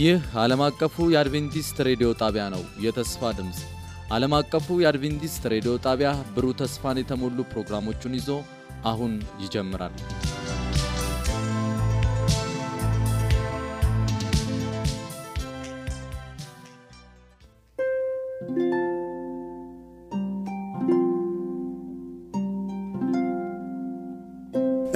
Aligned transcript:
ይህ 0.00 0.20
ዓለም 0.34 0.60
አቀፉ 0.66 1.06
የአድቬንቲስት 1.12 1.78
ሬዲዮ 1.86 2.08
ጣቢያ 2.20 2.44
ነው። 2.52 2.62
የተስፋ 2.84 3.30
ድምፅ 3.38 3.58
ዓለም 4.12 4.32
አቀፉ 4.38 4.76
የአድቬንቲስት 4.80 5.42
ሬዲዮ 5.52 5.72
ጣቢያ 5.86 6.10
ብሩህ 6.34 6.54
ተስፋን 6.60 7.00
የተሞሉ 7.00 7.38
ፕሮግራሞቹን 7.50 8.14
ይዞ 8.18 8.30
አሁን 8.84 9.12
ይጀምራል። 9.42 9.96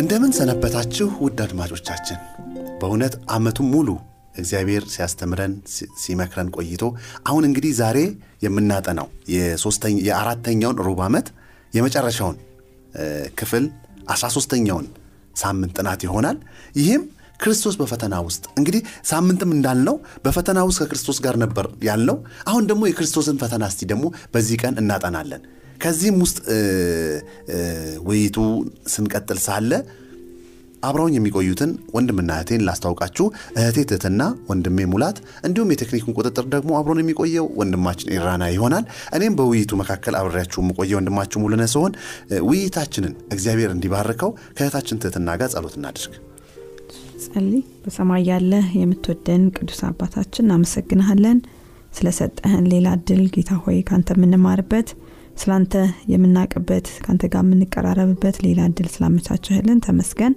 እንደምን 0.05 0.35
ሰነበታችሁ 0.39 1.11
ውድ 1.23 1.41
አድማጮቻችን። 1.45 2.21
በእውነት 2.81 3.15
ዓመቱን 3.33 3.71
ሙሉ 3.75 3.89
እግዚአብሔር 4.35 4.85
ሲያስተምረን 4.95 5.53
ሲመክረን 6.03 6.49
ቆይቶ 6.57 6.83
አሁን 7.27 7.43
እንግዲህ 7.49 7.73
ዛሬ 7.81 7.99
የምናጠናው 8.45 9.09
የአራተኛውን 10.09 10.81
ሩብ 10.87 11.01
ዓመት 11.07 11.27
የመጨረሻውን 11.73 12.37
ክፍል 13.37 13.65
አስራ 14.09 14.27
ሦስተኛውን 14.37 14.87
ሳምንት 15.37 15.73
ጥናት 15.79 16.01
ይሆናል። 16.07 16.37
ይህም 16.81 17.03
ክርስቶስ 17.41 17.75
በፈተና 17.81 18.15
ውስጥ 18.27 18.45
እንግዲህ 18.59 18.83
ሳምንትም 19.05 19.51
እንዳልነው 19.57 19.97
በፈተና 20.25 20.59
ውስጥ 20.69 20.79
ከክርስቶስ 20.83 21.19
ጋር 21.25 21.37
ነበር 21.43 21.67
ያልነው። 21.89 22.19
አሁን 22.47 22.65
ደግሞ 22.71 22.83
የክርስቶስን 22.87 23.39
ፈተና 23.43 23.65
እስቲ 23.73 23.89
ደግሞ 23.93 24.05
በዚህ 24.35 24.57
ቀን 24.63 24.75
እናጠናለን። 24.83 25.43
ከዚህም 25.79 26.19
ውስጥ 26.25 26.39
ውይይቱ 28.07 28.37
ስንቀጥል 28.87 29.39
ሳለ 29.39 29.73
አብረውኝ 30.85 31.15
የሚቆዩትን 31.17 31.71
ወንድምና 31.95 32.31
እህቴን 32.37 32.65
ላስታውቃችሁ። 32.67 33.27
እህቴ 33.59 33.77
ትህትና፣ 33.89 34.21
ወንድሜ 34.49 34.87
ሙላት 34.93 35.19
እንዲሁም 35.45 35.73
የቴክኒኩን 35.73 36.17
ቁጥጥር 36.19 36.47
ደግሞ 36.55 36.71
አብሮን 36.79 37.01
የሚቆየው 37.03 37.49
ወንድማችን 37.61 38.13
ኢራና 38.17 38.45
ይሆናል። 38.55 38.85
እኔም 39.17 39.37
በውይይቱ 39.39 39.73
መካከል 39.83 40.17
አብሬያችሁ 40.21 40.61
የምቆየው 40.65 40.99
ወንድማችሁ 41.01 41.41
ሙሉነ 41.45 41.65
ሲሆን 41.73 41.95
ውይይታችንን 42.49 43.15
እግዚአብሔር 43.35 43.73
እንዲባርከው 43.75 44.31
ከእህታችን 44.57 45.01
ትህትና 45.03 45.37
ጋር 45.41 45.51
ጸሎት 45.55 45.77
እናድርግ። 45.79 46.15
ጸልይ። 47.25 47.63
በሰማይ 47.83 48.23
ያለ 48.29 48.53
የምትወደን 48.79 49.43
ቅዱስ 49.57 49.81
አባታችን 49.89 50.45
እናመሰግንሃለን 50.47 51.39
ስለሰጠህን 51.95 52.65
ሌላ 52.71 52.89
እድል 52.99 53.25
ጌታ 53.35 53.53
ሆይ 53.65 53.77
ካንተ 53.89 54.09
የምንማርበት 54.17 54.89
ስላንተ 55.37 55.75
የምናቅበት 56.11 56.87
ከአንተ 57.05 57.25
ጋር 57.33 57.43
የምንቀራረብበት 57.45 58.37
ሌላ 58.45 58.61
እድል 58.69 58.89
ስላመቻቸህልን 58.93 59.79
ተመስገን። 59.87 60.35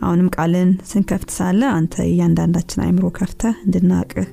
አሁንም 0.00 0.28
ቃልን 0.36 0.70
ስንከፍት 0.90 1.30
ሳለ 1.36 1.62
አንተ 1.76 1.94
እያንዳንዳችን 2.06 2.82
አይምሮ 2.84 3.06
ከፍተህ 3.18 3.56
እንድናቅህ 3.66 4.28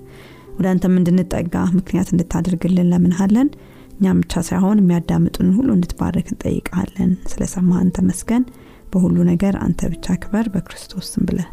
ወደ 0.58 0.68
አንተም 0.72 0.94
እንድንጠጋ 1.00 1.56
ምክንያት 1.78 2.10
እንድታደርግልን 2.14 2.90
ለምንሃለን። 2.92 3.50
እኛም 3.98 4.20
ብቻ 4.24 4.42
ሳይሆን 4.48 4.80
የሚያዳምጡን 4.82 5.50
ሁሉ 5.58 5.70
እንድትባርክ 5.76 6.28
እንጠይቀሃለን። 6.34 7.12
ስለሰማህን 7.32 7.90
ተመስገን። 7.98 8.44
በሁሉ 8.92 9.18
ነገር 9.30 9.56
አንተ 9.64 9.90
ብቻ 9.94 10.16
ክበር፣ 10.22 10.46
በክርስቶስ 10.54 11.08
ስም 11.14 11.26
ብለህ 11.30 11.48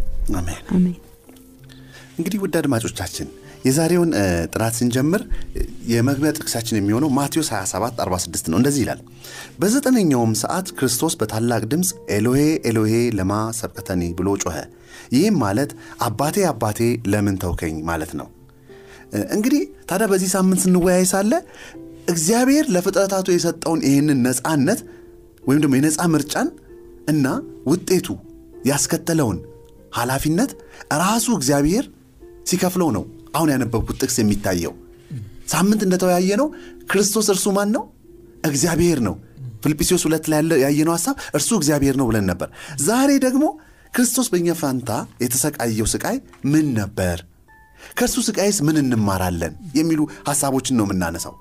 አሜን። 0.74 0.98
እንግዲህ 2.18 2.38
ውድ 2.42 2.54
አድማጮቻችን 2.60 3.28
የዛሬውን 3.64 4.10
ጥናት 4.52 4.74
ስንጀምር 4.78 5.22
የመግቢያ 5.88 6.30
ጥቅሳችን 6.36 6.78
የሚሆነው 6.78 7.10
ማቴዎስ 7.18 7.48
27 7.54 8.00
46 8.04 8.50
ነው። 8.52 8.58
እንደዚህ 8.60 8.82
ይላል፣ 8.84 9.00
በዘጠነኛውም 9.60 10.32
ሰዓት 10.42 10.66
ክርስቶስ 10.78 11.14
በታላቅ 11.20 11.62
ድምፅ 11.72 11.90
ኤሎሄ 12.16 12.40
ኤሎሄ 12.70 12.92
ለማ 13.18 13.32
ሰብቅተኒ 13.60 14.02
ብሎ 14.18 14.36
ጮኸ። 14.42 14.56
ይህም 15.14 15.36
ማለት 15.44 15.70
አባቴ 16.06 16.36
አባቴ 16.50 16.80
ለምን 17.12 17.38
ተውከኝ 17.42 17.76
ማለት 17.90 18.12
ነው። 18.20 18.28
እንግዲህ 19.34 19.62
ታዲያ 19.88 20.06
በዚህ 20.12 20.30
ሳምንት 20.34 20.60
ስንወያይ 20.64 21.04
ሳለ 21.10 21.32
እግዚአብሔር 22.08 22.64
ለፍጥረታቱ 22.74 23.28
የሰጠውን 23.34 23.80
ይህንን 23.88 24.20
ነፃነት 24.26 24.80
ወይም 25.42 25.60
ደግሞ 25.62 25.74
የነፃ 25.78 26.00
ምርጫን 26.12 26.48
እና 27.08 27.26
ውጤቱ 27.66 28.08
ያስከተለውን 28.68 29.38
ኃላፊነት 29.96 30.50
ራሱ 31.02 31.26
እግዚአብሔር 31.38 31.84
ሲከፍለው 32.50 32.88
ነው 32.96 33.04
አሁን 33.34 33.48
ያነበብኩት 33.54 33.96
ጥቅስ 34.02 34.16
የሚታየው 34.20 34.74
ሳምንት 35.48 35.80
እንደተወያየ 35.86 36.30
ነው። 36.40 36.48
ክርስቶስ 36.90 37.26
እርሱ 37.32 37.46
ማን 37.56 37.70
ነው? 37.76 37.82
እግዚአብሔር 38.46 38.98
ነው። 39.06 39.14
ፊልጵስዩስ 39.64 40.02
ሁለት 40.06 40.24
ላይ 40.30 40.40
ያየነው 40.64 40.94
ሀሳብ 40.96 41.16
እርሱ 41.36 41.50
እግዚአብሔር 41.58 41.94
ነው 42.00 42.06
ብለን 42.08 42.26
ነበር። 42.30 42.48
ዛሬ 42.86 43.10
ደግሞ 43.24 43.44
ክርስቶስ 43.94 44.26
በእኛ 44.32 44.48
ፋንታ 44.60 44.90
የተሰቃየው 45.22 45.88
ስቃይ 45.92 46.16
ምን 46.52 46.66
ነበር? 46.78 47.16
ከእርሱ 47.96 48.16
ስቃይስ 48.26 48.58
ምን 48.66 48.76
እንማራለን? 48.82 49.54
የሚሉ 49.78 50.00
ሀሳቦችን 50.28 50.76
ነው 50.78 50.86
የምናነሳው። 50.86 51.34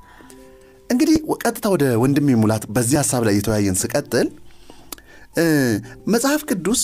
እንግዲህ 0.90 1.16
ቀጥታ 1.44 1.66
ወደ 1.74 1.84
ወንድሜ 2.02 2.30
ሙላት 2.42 2.64
በዚህ 2.76 2.98
ሀሳብ 3.02 3.22
ላይ 3.28 3.36
የተወያየን 3.38 3.78
ስቀጥል 3.82 4.28
መጽሐፍ 6.14 6.42
ቅዱስ 6.50 6.82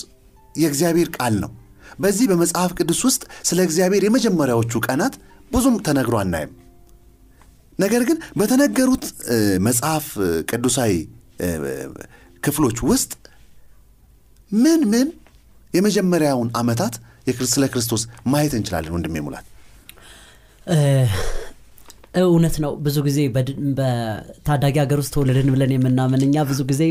የእግዚአብሔር 0.55 1.09
ቃል 1.17 1.33
ነው። 1.43 1.51
በዚህ 1.99 2.25
በመጽሐፍ 2.31 2.71
ቅዱስ 2.79 2.99
ውስጥ 3.07 3.23
ስለ 3.49 3.59
እግዚአብሔር 3.67 4.03
የመጀመሪያዎቹ 4.05 4.81
ቀናት 4.87 5.15
ብዙም 5.51 5.75
ተነግሮ 5.87 6.15
አናይም። 6.21 6.51
ነገር 7.79 8.01
ግን 8.09 8.17
በተነገሩት 8.39 9.05
መጽሐፍ 9.67 10.05
ቅዱሳዊ 10.51 10.93
ክፍሎች 12.43 12.77
ውስጥ 12.89 13.11
ምን 14.51 14.81
ምን 14.93 15.07
የመጀመሪያውን 15.73 16.49
ዓመታት 16.61 16.95
ስለ 17.51 17.63
ክርስቶስ 17.71 18.01
ማየት 18.25 18.53
እንችላለን? 18.57 18.93
ወንድሜ 18.95 19.15
ሙላት። 19.25 19.45
እውነት 22.25 22.55
ነው። 22.63 22.71
ብዙ 22.85 22.97
ጊዜ 23.05 23.19
በታዳጊ 23.77 24.75
ሀገር 24.83 24.99
ውስጥ 25.01 25.11
ተወለድን 25.15 25.49
ብለን 25.53 25.71
የምናምን 25.75 26.21
እኛ 26.27 26.43
ብዙ 26.49 26.59
ጊዜ 26.69 26.81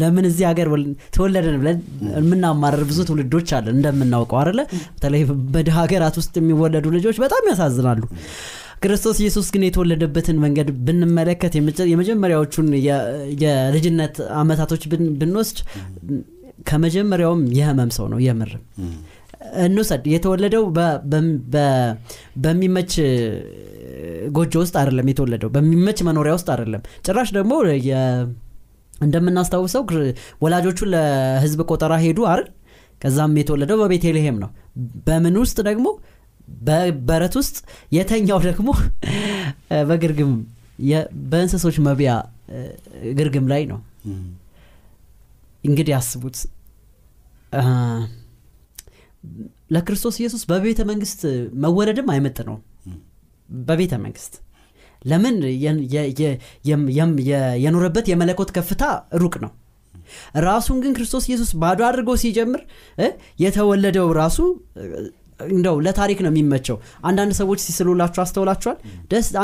ለምን 0.00 0.26
እዚህ 0.30 0.44
ሀገር 0.50 0.68
ተወለድን 1.16 1.56
ብለን 1.62 1.78
የምናማረር 2.18 2.82
ብዙ 2.90 2.98
ትውልዶች 3.08 3.50
አለን 3.58 3.76
እንደምናውቀው 3.76 4.40
አለ። 4.42 4.58
በተለይ 4.94 5.22
በድሃ 5.54 5.76
ሀገራት 5.82 6.16
ውስጥ 6.20 6.34
የሚወለዱ 6.40 6.86
ልጆች 6.96 7.18
በጣም 7.24 7.48
ያሳዝናሉ። 7.50 8.02
ክርስቶስ 8.82 9.16
ኢየሱስ 9.22 9.46
ግን 9.54 9.62
የተወለደበትን 9.66 10.36
መንገድ 10.44 10.68
ብንመለከት 10.86 11.54
የመጀመሪያዎቹን 11.90 12.68
የልጅነት 13.42 14.14
አመታቶች 14.38 14.84
ብንወስድ 15.20 15.58
ከመጀመሪያውም 16.70 17.42
የህመም 17.58 17.90
ሰው 17.96 18.06
ነው 18.12 18.18
የምርም 18.24 18.62
እንውሰድ 19.60 20.02
የተወለደው 20.10 20.64
በሚመች 22.42 22.92
ጎጆ 24.36 24.54
ውስጥ 24.62 24.74
አይደለም 24.80 25.08
የተወለደው 25.10 25.50
በሚመች 25.54 25.98
መኖሪያ 26.08 26.32
ውስጥ 26.36 26.48
አይደለም። 26.54 26.82
ጭራሽ 27.06 27.28
ደግሞ 27.36 27.52
እንደምናስታውሰው 29.00 29.82
ወላጆቹ 30.42 30.78
ለህዝብ 30.92 31.60
ቆጠራ 31.68 31.92
ሄዱ 32.02 32.20
አይደል? 32.30 32.48
ከዛም 33.02 33.36
የተወለደው 33.40 33.76
በቤተልሔም 33.82 34.38
ነው። 34.42 34.50
በምን 35.06 35.36
ውስጥ 35.42 35.58
ደግሞ? 35.68 35.86
በበረት 36.62 37.34
ውስጥ። 37.40 37.56
የተኛው 37.92 38.38
ደግሞ 38.48 38.68
በግርግም 39.90 40.32
በእንስሶች 41.30 41.76
መቢያ 41.86 42.12
ግርግም 43.18 43.46
ላይ 43.52 43.62
ነው። 43.70 43.78
እንግዲህ 45.64 45.94
አስቡት። 45.98 46.36
ለክርስቶስ 49.70 50.16
ኢየሱስ 50.20 50.42
በቤተ 50.50 50.80
መንግስት 50.90 51.20
መወለድም 51.62 52.08
አይመጥ 52.12 52.38
ነው 52.48 52.56
በቤተ 53.64 53.94
መንግስት 54.02 54.34
ለምን 55.02 55.36
የኖረበት 57.64 58.06
የመለኮት 58.10 58.50
ከፍታ 58.56 58.82
ሩቅ 59.22 59.34
ነው። 59.44 59.52
ራሱን 60.44 60.78
ግን 60.82 60.92
ክርስቶስ 60.96 61.24
ኢየሱስ 61.28 61.50
ባዶ 61.54 61.80
አድርጎ 61.88 62.10
ሲጀምር 62.22 62.62
የተወለደው 63.44 64.08
ራሱ 64.18 64.38
እንደው 65.48 65.76
ለታሪክ 65.84 66.18
ነው 66.24 66.30
የሚመቸው። 66.32 66.76
አንዳንድ 67.02 67.32
ሰዎች 67.38 67.60
ሲስሉላችሁ 67.66 68.20
አስተውላችኋል? 68.22 68.76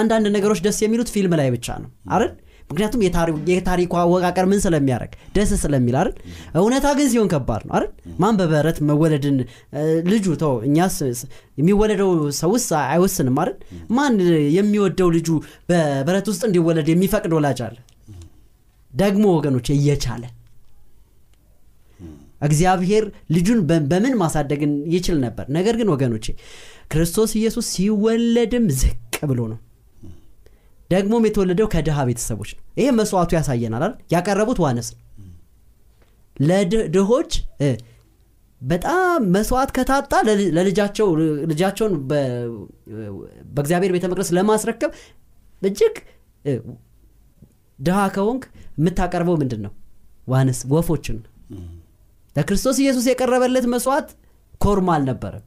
አንዳንድ 0.00 0.26
ነገሮች 0.36 0.60
ደስ 0.66 0.78
የሚሉት 0.82 1.10
ፊልም 1.14 1.34
ላይ 1.40 1.48
ብቻ 1.54 1.76
ነው። 1.82 1.90
አይደል 2.10 2.32
ምክንያቱም 2.70 3.02
የታሪኩ 3.50 3.92
አወቃቀር 4.00 4.46
ምን 4.50 4.60
ስለሚያደርግ? 4.64 5.12
ደስ 5.34 5.50
ስለሚል 5.62 5.96
አይደል? 6.00 6.14
እውነታ 6.60 6.86
ግን 6.98 7.08
ሲሆን 7.12 7.28
ከባድ 7.32 7.62
ነው 7.68 7.74
አይደል? 7.76 7.90
ማን 8.22 8.36
በበረት 8.40 8.78
መወለድን 8.88 9.36
ልጁ 10.10 10.26
ተው 10.42 10.54
እኛስ 10.68 10.96
የሚወለደው 11.58 12.10
ሰውስ 12.40 12.66
አይወስንም 12.84 13.36
አይደል? 13.42 13.56
ማን 13.96 14.14
የሚወደው 14.56 15.10
ልጁ 15.16 15.28
በበረት 15.70 16.28
ውስጥ 16.32 16.42
እንዲወለድ 16.48 16.88
የሚፈቅድ 16.92 17.34
ወላጅ 17.38 17.60
አለ? 17.66 17.76
ደግሞ 18.92 19.24
ወገኖች 19.36 19.68
እየቻለ። 19.74 20.24
እግዚአብሔር 22.42 23.04
ልጁን 23.34 23.60
በምን 23.90 24.14
ማሳደግን 24.20 24.72
ይችል 24.94 25.16
ነበር? 25.24 25.46
ነገር 25.56 25.74
ግን 25.80 25.88
ወገኖቼ 25.94 26.26
ክርስቶስ 26.92 27.30
ኢየሱስ 27.40 27.66
ሲወለድም 27.74 28.66
ዝቅ 28.80 28.98
ብሎ 29.30 29.40
ነው 29.52 29.58
ደግሞም 30.90 31.24
የተወለደው 31.26 31.66
ከድሃ 31.72 31.98
ቤተሰቦች 32.08 32.50
ነው። 32.56 32.62
ይሄ 32.78 32.88
መስዋዕቱ 32.98 33.30
ያሳየናል 33.36 33.82
አይደል? 33.82 33.94
ያቀረቡት 34.12 34.58
ዋኖስ 34.64 34.88
ለድሆች 36.36 37.32
በጣም 38.60 39.22
መስዋዕት 39.34 39.70
ከታጣ 39.76 40.12
ለል- 40.26 40.50
ለልጃቸው 40.56 41.08
ልጃቸውን 41.50 41.94
በእግዚአብሔር 43.54 43.90
ቤተ 43.94 44.04
መቅደስ 44.10 44.30
ለማስረከብ 44.36 44.90
እጅግ 45.62 45.96
ድሃ 47.78 47.98
ከሆንክ 48.14 48.44
የምታቀርበው 48.78 49.36
ምንድን 49.42 49.60
ነው 49.66 49.72
ዋኖስ 50.28 50.60
ወፎችን 50.72 51.18
ለክርስቶስ 52.36 52.78
ኢየሱስ 52.82 53.04
የቀረበለት 53.10 53.66
መስዋዕት 53.74 54.08
ኮርማ 54.60 54.88
አልነበረም። 54.96 55.44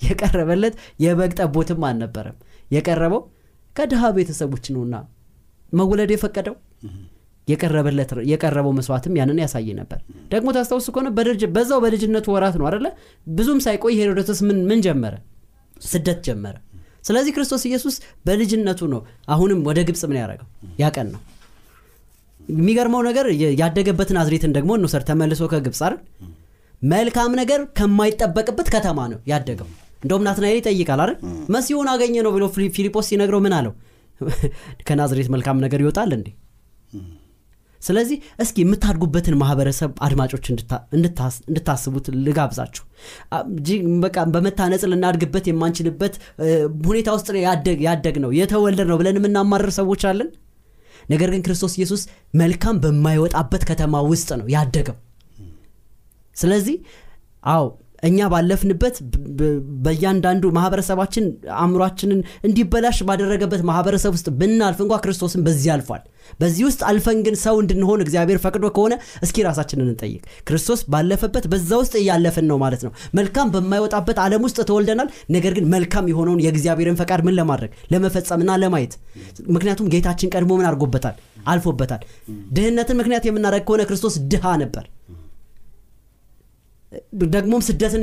የቀረበለት 0.00 0.74
የበግ 1.04 1.32
ጠቦትም 1.38 1.82
አልነበረም። 1.88 2.36
የቀረበው 2.70 3.22
ከድሃ 3.80 4.02
ቤተሰቦች 4.16 4.64
ነውና 4.74 4.94
መወለድ 5.72 6.10
የፈቀደው? 6.12 6.54
የቀረበለት 7.48 8.10
የቀረበው 8.30 8.72
መስዋዕትም 8.78 9.14
ያንን 9.18 9.38
ያሳይ 9.42 9.68
ነበር። 9.78 9.98
ደግሞ 10.32 10.48
ታስታውስ 10.56 10.86
ከሆነ 10.94 11.08
በዛው 11.54 11.78
በልጅነቱ 11.84 12.26
ወራት 12.34 12.56
ነው 12.60 12.66
አደለ 12.70 12.86
ብዙም 13.30 13.60
ሳይቆይ 13.66 13.94
ሄሮዶተስ 14.00 14.40
ምን 14.48 14.58
ምን 14.68 14.80
ጀመረ? 14.86 15.14
ስደት 15.86 16.20
ጀመረ። 16.26 16.56
ስለዚህ 17.08 17.32
ክርስቶስ 17.36 17.62
ኢየሱስ 17.68 17.94
በልጅነቱ 18.26 18.80
ነው 18.94 19.00
አሁንም 19.28 19.60
ወደ 19.68 19.78
ግብፅ 19.88 20.02
ምን 20.10 20.18
ያደረገው? 20.20 20.48
ያቀን 20.82 21.08
ነው 21.14 21.20
የሚገርመው 22.52 23.02
ነገር 23.08 23.26
ያደገበትን 23.62 24.16
ናዝሬትን 24.18 24.54
ደግሞ 24.58 24.70
እንውሰድ። 24.78 25.04
ተመልሶ 25.10 25.48
ከግብፅ 25.52 25.80
አይደል? 25.86 26.00
መልካም 26.82 27.32
ነገር 27.40 27.62
ከማይጠበቅበት 27.78 28.68
ከተማ 28.74 29.00
ነው 29.12 29.20
ያደገው 29.32 29.70
እንደውም 30.02 30.24
ናትናኤል 30.26 30.58
ይጠይቃል 30.60 31.00
አይደል? 31.02 31.16
መሲሁን 31.54 31.88
አገኘ 31.92 32.14
ነው 32.26 32.32
ብሎ 32.36 32.44
ፊልጶስ 32.76 33.08
ሲነግረው 33.10 33.40
ምን 33.44 33.54
አለው? 33.58 33.72
ከናዝሬት 34.88 35.28
መልካም 35.34 35.58
ነገር 35.64 35.80
ይወጣል 35.82 36.12
እንዴ? 36.16 36.28
ስለዚህ 37.82 38.16
እስኪ 38.42 38.56
የምታድጉበትን 38.62 39.34
ማህበረሰብ 39.40 39.90
አድማጮች 40.06 40.44
እንድታ- 40.52 40.80
እንድታስ- 40.96 41.40
እንድታስቡት 41.48 42.06
ልጋብዛችሁ። 42.26 42.82
በቃ 44.02 44.24
በመታነጽ 44.34 44.82
ልናድግበት 44.90 45.44
የማንችልበት 45.50 46.14
ሁኔታ 46.88 47.08
ውስጥ 47.16 47.28
ያደግ 47.86 48.16
ነው 48.24 48.32
የተወለድ 48.38 48.88
ነው 48.90 48.98
ብለን 49.00 49.18
የምናማርር 49.20 49.72
ሰዎች 49.78 50.04
አለን? 50.10 50.28
ነገር 51.10 51.28
ግን 51.34 51.44
ክርስቶስ 51.46 51.74
ኢየሱስ 51.78 52.02
መልካም 52.34 52.76
በማይወጣበት 52.82 53.62
ከተማ 53.70 54.02
ውስጥ 54.10 54.30
ነው 54.40 54.48
ያደገው። 54.54 54.96
ስለዚህ 56.36 56.76
አዎ 57.46 57.64
እኛ 58.02 58.28
ባለፍንበት 58.32 58.96
በእያንዳንዱ 59.84 60.44
ማህበረሰባችን 60.56 61.24
አእምሯችንን 61.58 62.20
እንዲበላሽ 62.46 62.98
ባደረገበት 63.08 63.62
ማህበረሰብ 63.70 64.12
ውስጥ 64.16 64.28
ብናልፍ 64.40 64.78
እንኳ 64.84 64.96
ክርስቶስን 65.04 65.42
በዚህ 65.46 65.70
አልፏል። 65.74 66.02
በዚህ 66.40 66.64
ውስጥ 66.66 66.80
አልፈን 66.88 67.18
ግን 67.26 67.36
ሰው 67.42 67.56
እንድንሆን 67.62 68.02
እግዚአብሔር 68.04 68.38
ፈቅዶ 68.44 68.64
ከሆነ 68.74 68.94
እስኪ 69.24 69.36
ራሳችንን 69.46 69.88
እንጠይቅ። 69.88 70.20
ክርስቶስ 70.48 70.80
ባለፈበት 70.92 71.44
በዛ 71.52 71.70
ውስጥ 71.82 71.94
እያለፍን 72.00 72.46
ነው 72.50 72.58
ማለት 72.64 72.82
ነው። 72.86 72.92
መልካም 73.14 73.50
በማይወጣበት 73.54 74.20
ዓለም 74.24 74.44
ውስጥ 74.46 74.58
ተወልደናል። 74.70 75.08
ነገር 75.30 75.54
ግን 75.58 75.66
መልካም 75.74 76.10
የሆነውን 76.12 76.42
የእግዚአብሔርን 76.44 76.98
ፈቃድ 77.00 77.22
ምን 77.26 77.36
ለማድረግ? 77.40 77.72
ለመፈጸምና 77.92 78.50
ለማየት። 78.62 78.94
ምክንያቱም 79.50 79.90
ጌታችን 79.94 80.32
ቀድሞ 80.34 80.52
ምን 80.58 80.68
አድርጎበታል? 80.70 81.16
አልፎበታል። 81.46 82.02
ድህነትን 82.52 82.98
ምክንያት 83.00 83.26
የምናደርግ 83.26 83.64
ከሆነ 83.68 83.82
ክርስቶስ 83.88 84.16
ድሃ 84.32 84.56
ነበር 84.62 84.86
ደግሞም 87.32 87.62
ስደትን 87.66 88.02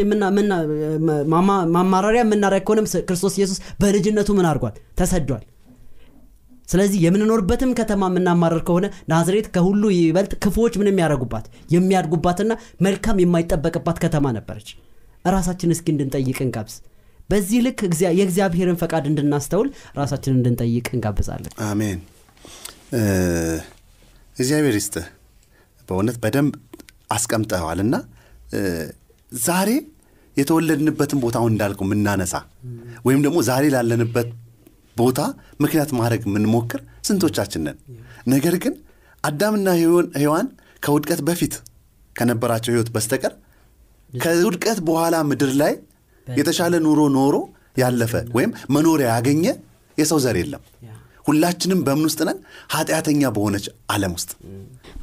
ማማራሪያ 1.76 2.22
የምናደርግ 2.24 2.64
ከሆነም 2.68 2.88
ክርስቶስ 3.08 3.34
ኢየሱስ 3.40 3.60
በልጅነቱ 3.82 4.30
ምን 4.38 4.48
አድርጓል? 4.50 4.76
ተሰዷል። 5.00 5.44
ስለዚህ 6.68 7.00
የምንኖርበትም 7.04 7.72
ከተማ 7.78 8.04
የምናማረር 8.10 8.62
ከሆነ 8.68 8.86
ናዝሬት 9.12 9.48
ከሁሉ 9.54 9.84
ይበልጥ 9.96 10.34
ክፉዎች 10.44 10.74
ምን 10.80 10.90
የሚያደርጉባት? 10.92 11.46
የሚያድጉባትና 11.76 12.52
መልካም 12.82 13.22
የማይጠበቅባት 13.24 13.98
ከተማ 14.04 14.26
ነበረች። 14.38 14.70
ራሳችን 15.28 15.74
እስኪ 15.76 15.88
እንድንጠይቅ 15.94 16.38
እንጋብዝ። 16.46 16.76
በዚህ 17.30 17.60
ልክ 17.66 17.80
እግዚአ- 17.88 18.14
የእግዚአብሔርን 18.18 18.78
ፈቃድ 18.82 19.06
እንድናስተውል 19.10 19.70
ራሳችን 19.98 20.36
እንድንጠይቅ 20.38 20.86
እንጋብዛለን። 20.94 21.54
አሜን። 21.66 22.00
እግዚአብሔር 24.38 24.76
ይስጥህ። 24.80 25.06
በእውነት 25.88 26.18
በደንብ 26.24 26.54
አስቀምጠዋልና 27.12 27.96
ዛሬ 29.42 29.70
የተወለድንበትን 30.38 31.20
ቦታ 31.24 31.36
አሁን 31.42 31.52
እንዳልኩ 31.54 31.80
የምናነሳ 31.86 32.34
ወይም 33.08 33.22
ደግሞ 33.26 33.38
ዛሬ 33.48 33.64
ላለንበት 33.74 34.30
ቦታ 34.98 35.20
ምክንያት 35.64 35.90
ማድረግ 35.98 36.22
የምንሞክር 36.28 36.80
ስንቶቻችን 37.08 37.62
ነን? 37.66 37.78
ነገር 38.28 38.56
ግን 38.64 38.74
አዳምና 39.24 39.68
ሔዋን- 39.80 40.12
ሔዋን 40.22 40.48
ከውድቀት 40.84 41.22
በፊት 41.28 41.54
ከነበራቸው 42.16 42.72
ህይወት 42.74 42.90
በስተቀር 42.96 43.34
ከውድቀት 44.14 44.80
በኋላ 44.88 45.16
ምድር 45.30 45.52
ላይ 45.62 45.74
የተሻለ 46.28 46.74
ኑሮ 46.86 47.02
ኖሮ 47.16 47.36
ያለፈ 47.78 48.14
ወይም 48.36 48.52
መኖሪያ 48.76 49.08
ያገኘ 49.16 49.44
የሰው 49.98 50.20
ዘር 50.24 50.38
የለም። 50.40 50.64
ሁላችንም 51.28 51.80
በምን 51.86 52.06
ውስጥ 52.08 52.20
ነን? 52.28 52.38
ኃጢአተኛ 52.74 53.22
በሆነች 53.36 53.66
ዓለም 53.94 54.12
ውስጥ። 54.18 54.30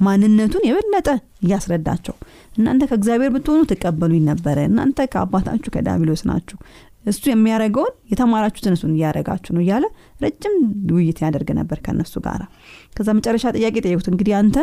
ማንነቱን 0.01 0.63
የበለጠ 0.69 1.09
እያስረዳቸው 1.45 2.15
እናንተ 2.55 2.83
ከእግዚአብሔር 2.91 3.31
ብትሆኑ 3.35 3.61
ትቀበሉኝ 3.71 4.23
ነበረ። 4.31 4.59
እናንተ 4.69 5.07
ከአባታችሁ 5.13 5.71
ከዳቢሎስ 5.75 6.23
ናችሁ። 6.29 6.59
እሱ 7.05 7.23
የሚያደርገውን 7.31 7.93
የተማራችሁትን 8.11 8.75
እሱን 8.77 8.93
እያደረጋችሁ 8.95 9.53
ነው 9.55 9.63
እያለ 9.65 9.85
ረጅም 10.21 10.55
ውይይት 10.95 11.19
ያደርግ 11.25 11.49
ነበር 11.59 11.79
ከእነሱ 11.85 12.15
ጋር 12.27 12.43
ከዛ 12.97 13.09
መጨረሻ 13.19 13.45
ጥያቄ 13.57 13.75
ጠየቁት 13.85 14.09
እንግዲህ 14.13 14.35
አንተ 14.39 14.57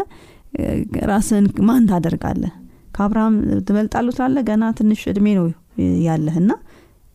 እ፣ 0.54 0.64
ራስህን 1.10 1.46
ማን 1.68 1.84
ታደርጋለህ? 1.90 2.54
ከአብርሃም 2.96 3.36
ትበልጣለሁ 3.68 4.12
ትላለ 4.16 4.38
ገና 4.48 4.64
ትንሽ 4.78 5.02
እድሜ 5.12 5.28
ነው 5.38 5.46
ያለህ 6.06 6.36
እና 6.42 6.52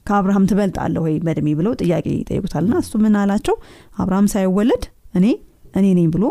ከአብርሃም 0.06 0.44
ትበልጣለህ 0.50 1.02
ወይ 1.04 1.14
በእድሜ 1.24 1.48
ብለው 1.58 1.72
ጥያቄ 1.80 2.06
ይጠይቁታልና 2.14 2.74
እሱ 2.82 2.92
ምን 3.02 3.14
አላቸው? 3.20 3.56
አብርሃም 3.96 4.28
ሳይወለድ 4.34 4.84
እኔ 5.14 5.26
እኔ 5.74 5.86
ነኝ 5.98 6.06
ብሎ 6.14 6.24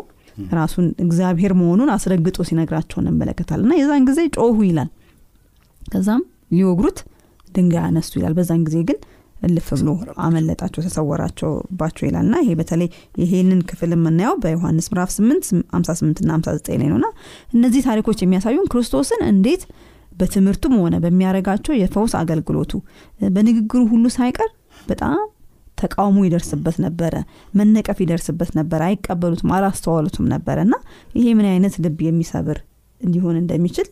ራሱን 0.57 0.85
እግዚአብሔር 1.03 1.53
መሆኑን 1.59 1.89
አስረግጦ 1.93 2.37
ሲነግራቸው 2.47 2.97
እንመለከታል 3.01 3.59
እና 3.65 3.73
የዛን 3.79 4.05
ጊዜ 4.09 4.21
ጮሁ 4.37 4.57
ይላል። 4.67 4.89
ከዛም 5.87 6.23
ሊወግሩት 6.51 6.99
ድንጋይ 7.47 7.83
አነሱ 7.87 8.11
ይላል። 8.19 8.33
በዛን 8.37 8.63
ጊዜ 8.67 8.77
ግን 8.89 8.97
እልፍ 9.45 9.67
ብሎ 9.79 9.89
አመለጣቸው 10.25 10.81
ተሰወራቸውባቸው 10.85 12.03
ይላል። 12.07 12.25
እና 12.27 12.35
ይሄ 12.43 12.51
በተለይ 12.59 12.89
ይሄንን 13.21 13.59
ክፍል 13.69 13.91
የምናየው 13.95 14.35
በዮሐንስ 14.43 14.87
ምዕራፍ 14.91 15.09
8 15.17 15.49
58 15.75 16.21
ና 16.23 16.37
59 16.39 16.71
ላይ 16.73 16.87
ነውና 16.91 17.07
እነዚህ 17.55 17.81
ታሪኮች 17.87 18.21
የሚያሳዩን 18.23 18.69
ክርስቶስን 18.73 19.21
እንዴት 19.31 19.63
በትምህርቱም 20.19 20.75
ሆነ 20.81 20.95
በሚያረጋቸው 21.03 21.73
የፈውስ 21.77 22.13
አገልግሎቱ 22.19 22.73
በንግግሩ 23.35 23.81
ሁሉ 23.91 24.05
ሳይቀር 24.15 24.51
በጣም 24.87 25.17
ተቃውሞ 25.77 26.17
ይደርስበት 26.25 26.77
ነበረ 26.83 27.15
መነቀፍ 27.53 27.97
ይደርስበት 28.03 28.51
ነበረ 28.59 28.81
አይቀበሉትም 28.87 29.53
አላስተዋሉትም 29.57 30.27
ነበረ። 30.33 30.57
እና 30.61 30.75
ይሄ 31.15 31.27
ምን 31.33 31.47
አይነት 31.51 31.75
ልብ 31.85 31.99
የሚሰብር 32.07 32.59
ሊሆን 33.01 33.37
እንደሚችል 33.41 33.87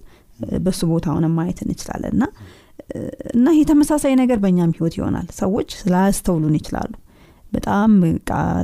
በሱ 0.63 0.81
ቦታ 0.91 1.05
ሆነ 1.15 1.25
ማየት 1.35 1.59
እንችላለን። 1.63 2.13
እና 2.15 2.23
እና 3.33 3.47
ይህ 3.55 3.65
ተመሳሳይ 3.69 4.13
ነገር 4.21 4.37
በእኛም 4.43 4.71
ህይወት 4.77 4.95
ይሆናል። 4.99 5.27
ሰዎች 5.39 5.69
ስላያስተውሉን 5.81 6.55
ይችላሉ። 6.59 6.91
በጣም 7.53 7.91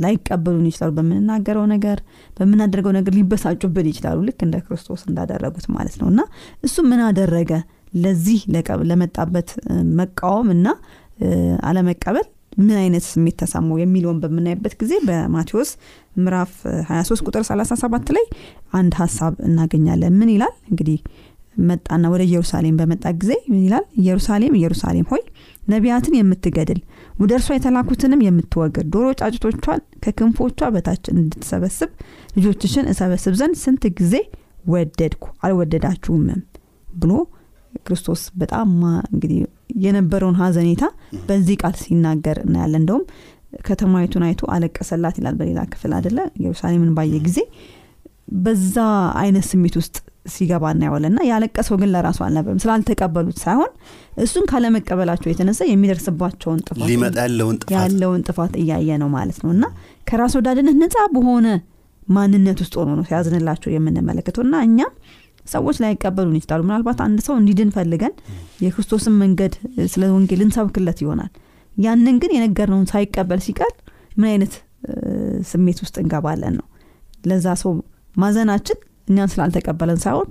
ላይቀበሉን 0.04 0.66
ይችላሉ 0.70 0.92
በምንናገረው 0.98 1.66
ነገር 1.74 1.98
በምናደርገው 2.38 2.94
ነገር 2.98 3.14
ሊበሳጩብን 3.18 3.88
ይችላሉ። 3.92 4.18
ልክ 4.28 4.40
እንደ 4.48 4.58
ክርስቶስ 4.66 5.02
እንዳደረጉት 5.10 5.68
ማለት 5.76 5.96
ነው። 6.02 6.08
እና 6.14 6.22
እሱ 6.64 6.76
ምን 6.90 7.02
አደረገ? 7.08 7.52
ለዚህ 7.96 8.40
ለመጣበት 8.90 9.50
መቃወም 10.00 10.50
እና 10.56 10.68
አለመቀበል 11.62 12.28
ምን 12.60 12.78
አይነት 12.80 13.04
ስሜት 13.08 13.36
ተሰማው 13.42 13.78
የሚለውን 13.82 14.18
በምናይበት 14.22 14.74
ጊዜ 14.82 14.94
በማቴዎስ 15.08 15.70
ምዕራፍ 16.20 16.52
እ, 16.68 16.76
23 16.90 17.26
ቁጥር 17.28 17.44
37 17.48 18.14
ላይ 18.16 18.26
አንድ 18.74 18.94
ሀሳብ 19.02 19.34
እናገኛለን። 19.48 20.16
ምን 20.20 20.32
ይላል? 20.34 20.54
እንግዲህ 20.72 21.00
መጣና 21.64 22.04
ወደ 22.12 22.22
ኢየሩሳሌም 22.28 22.76
በመጣ 22.80 23.06
ጊዜ 23.22 23.32
ምን 23.50 23.62
ይላል? 23.66 23.86
ኢየሩሳሌም 24.02 24.54
ኢየሩሳሌም 24.60 25.08
ሆይ 25.12 25.24
ነቢያትን 25.68 26.14
የምትገድል 26.18 26.80
ወደ 27.16 27.32
እርሷ 27.38 27.50
የተላኩትንም 27.56 28.22
የምትወግር 28.26 28.86
ዶሮ 28.94 29.08
ጫጭቶቿን 29.20 29.82
ከክንፎቿ 30.04 30.60
በታች 30.76 31.04
እንድትሰበስብ 31.14 31.90
ልጆችሽን 32.38 32.88
እሰበስብ 32.92 33.34
ዘንድ 33.40 33.58
ስንት 33.64 33.84
ጊዜ 34.00 34.14
ወደድኩ? 34.68 35.26
አልወደዳችሁምም 35.44 36.40
ብሎ 36.96 37.12
ክርስቶስ 37.86 38.22
በጣም 38.42 38.70
እንግዲህ 39.10 39.40
የነበረውን 39.84 40.38
ሀዘኔታ 40.42 40.84
በዚህ 41.28 41.58
ቃል 41.62 41.76
ሲናገር 41.82 42.38
እናያለን። 42.46 42.82
እንደውም 42.82 43.04
ከተማይቱን 43.68 44.24
አይቶ 44.26 44.42
አለቀሰላት 44.54 45.16
ይላል 45.20 45.36
በሌላ 45.40 45.60
ክፍል 45.72 45.92
አደለ 45.98 46.18
ኢየሩሳሌምን 46.40 46.92
ባየ 46.98 47.16
ጊዜ 47.28 47.40
በዛ 48.38 48.76
አይነት 49.22 49.46
ስሜት 49.50 49.76
ውስጥ 49.80 49.96
ሲገባ 50.34 50.64
እናየዋለን። 50.74 51.12
እና 51.12 51.22
ያለቀሰው 51.30 51.76
ግን 51.82 51.90
ለራሱ 51.94 52.20
አልነበርም 52.26 52.60
ስላልተቀበሉት 52.64 53.38
ሳይሆን 53.44 53.72
እሱን 54.24 54.46
ካለመቀበላቸው 54.52 55.30
የተነሳ 55.32 55.62
የሚደርስባቸውን 55.70 56.60
ጥፋት 56.68 56.84
ያለውን 57.76 58.22
ጥፋት 58.28 58.54
እያየ 58.62 58.98
ነው 59.04 59.10
ማለት 59.16 59.40
ነው። 59.44 59.52
እና 59.56 59.66
ከራስ 60.08 60.36
ወዳድነት 60.40 60.78
ነፃ 60.84 61.06
በሆነ 61.16 61.48
ማንነት 62.08 62.60
ውስጥ 62.64 62.74
ሆኖ 62.80 62.92
ነው 63.00 63.06
ሲያዝንላቸው 63.10 63.70
የምንመለከተው። 63.74 64.44
እና 64.46 64.56
እኛም 64.68 64.94
ሰዎች 65.46 65.78
ላይቀበሉን 65.84 66.38
ይችላሉ። 66.40 66.62
ምናልባት 66.68 67.00
አንድ 67.06 67.20
ሰው 67.28 67.36
እንዲድን 67.40 67.72
ፈልገን 67.76 68.14
የክርስቶስን 68.64 69.16
መንገድ 69.22 69.54
ስለ 69.94 70.04
ወንጌል 70.16 70.42
እንሰብክለት 70.46 71.00
ይሆናል። 71.04 71.32
ያንን 71.78 72.16
ግን 72.22 72.32
የነገርነውን 72.36 72.88
ሳይቀበል 72.92 73.42
ሲቀር 73.46 73.74
ምን 74.18 74.28
አይነት 74.32 74.54
ስሜት 75.50 75.80
ውስጥ 75.84 75.96
እንገባለን 76.02 76.54
ነው። 76.60 76.68
ለዛ 77.24 77.48
ሰው 77.62 77.72
ማዘናችን 78.16 78.78
እኛን 79.08 79.30
ስላልተቀበለን 79.34 80.00
ሳይሆን 80.04 80.28